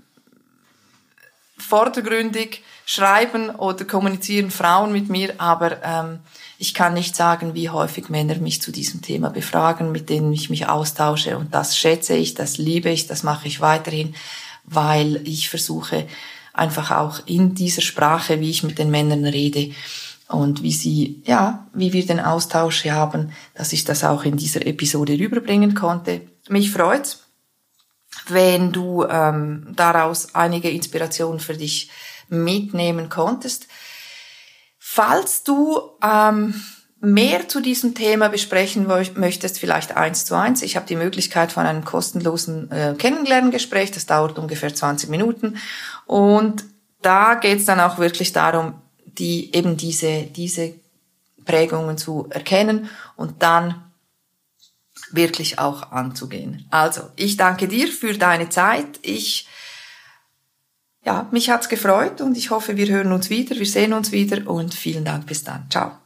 vordergründig 1.58 2.62
schreiben 2.84 3.50
oder 3.50 3.84
kommunizieren 3.86 4.50
Frauen 4.50 4.92
mit 4.92 5.08
mir, 5.08 5.34
aber 5.38 5.82
ähm, 5.82 6.18
ich 6.58 6.74
kann 6.74 6.94
nicht 6.94 7.16
sagen, 7.16 7.54
wie 7.54 7.70
häufig 7.70 8.10
Männer 8.10 8.36
mich 8.36 8.60
zu 8.60 8.70
diesem 8.70 9.00
Thema 9.00 9.30
befragen, 9.30 9.90
mit 9.90 10.10
denen 10.10 10.32
ich 10.32 10.50
mich 10.50 10.68
austausche. 10.68 11.38
Und 11.38 11.54
das 11.54 11.78
schätze 11.78 12.14
ich, 12.14 12.34
das 12.34 12.58
liebe 12.58 12.90
ich, 12.90 13.06
das 13.06 13.22
mache 13.22 13.48
ich 13.48 13.60
weiterhin, 13.60 14.14
weil 14.64 15.26
ich 15.26 15.48
versuche 15.48 16.06
einfach 16.52 16.90
auch 16.90 17.20
in 17.26 17.54
dieser 17.54 17.80
Sprache, 17.80 18.40
wie 18.40 18.50
ich 18.50 18.62
mit 18.62 18.78
den 18.78 18.90
Männern 18.90 19.24
rede 19.24 19.72
und 20.32 20.62
wie 20.62 20.72
sie, 20.72 21.22
ja, 21.26 21.68
wie 21.72 21.92
wir 21.92 22.06
den 22.06 22.20
Austausch 22.20 22.84
haben, 22.86 23.32
dass 23.54 23.72
ich 23.72 23.84
das 23.84 24.04
auch 24.04 24.24
in 24.24 24.36
dieser 24.36 24.66
Episode 24.66 25.18
rüberbringen 25.18 25.74
konnte. 25.74 26.22
Mich 26.48 26.70
freut's, 26.70 27.24
wenn 28.28 28.72
du 28.72 29.04
ähm, 29.04 29.68
daraus 29.76 30.34
einige 30.34 30.70
Inspirationen 30.70 31.40
für 31.40 31.54
dich 31.54 31.90
mitnehmen 32.28 33.08
konntest. 33.08 33.68
Falls 34.78 35.44
du 35.44 35.80
ähm, 36.02 36.54
mehr 37.02 37.48
zu 37.48 37.60
diesem 37.60 37.94
Thema 37.94 38.28
besprechen 38.28 38.86
möchtest, 38.86 39.58
vielleicht 39.58 39.96
eins 39.96 40.24
zu 40.24 40.36
eins. 40.36 40.62
Ich 40.62 40.76
habe 40.76 40.86
die 40.86 40.94
Möglichkeit 40.94 41.50
von 41.50 41.66
einem 41.66 41.84
kostenlosen 41.84 42.70
äh, 42.70 42.94
Kennenlerngespräch, 42.96 43.90
das 43.90 44.06
dauert 44.06 44.38
ungefähr 44.38 44.72
20 44.72 45.10
Minuten. 45.10 45.56
Und 46.06 46.64
da 47.02 47.34
geht 47.34 47.58
es 47.58 47.64
dann 47.64 47.80
auch 47.80 47.98
wirklich 47.98 48.32
darum, 48.32 48.74
die 49.18 49.54
eben 49.54 49.76
diese, 49.76 50.22
diese 50.22 50.74
Prägungen 51.44 51.98
zu 51.98 52.26
erkennen 52.30 52.88
und 53.16 53.42
dann 53.42 53.82
wirklich 55.10 55.58
auch 55.58 55.92
anzugehen. 55.92 56.66
Also, 56.70 57.02
ich 57.16 57.36
danke 57.36 57.68
dir 57.68 57.88
für 57.88 58.16
deine 58.16 58.48
Zeit. 58.48 58.98
Ich 59.02 59.46
ja, 61.04 61.28
mich 61.32 61.50
hat's 61.50 61.68
gefreut 61.68 62.20
und 62.20 62.36
ich 62.36 62.50
hoffe, 62.50 62.76
wir 62.76 62.86
hören 62.88 63.12
uns 63.12 63.28
wieder, 63.28 63.56
wir 63.56 63.66
sehen 63.66 63.92
uns 63.92 64.12
wieder 64.12 64.48
und 64.48 64.74
vielen 64.74 65.04
Dank 65.04 65.26
bis 65.26 65.42
dann. 65.42 65.68
Ciao. 65.68 66.01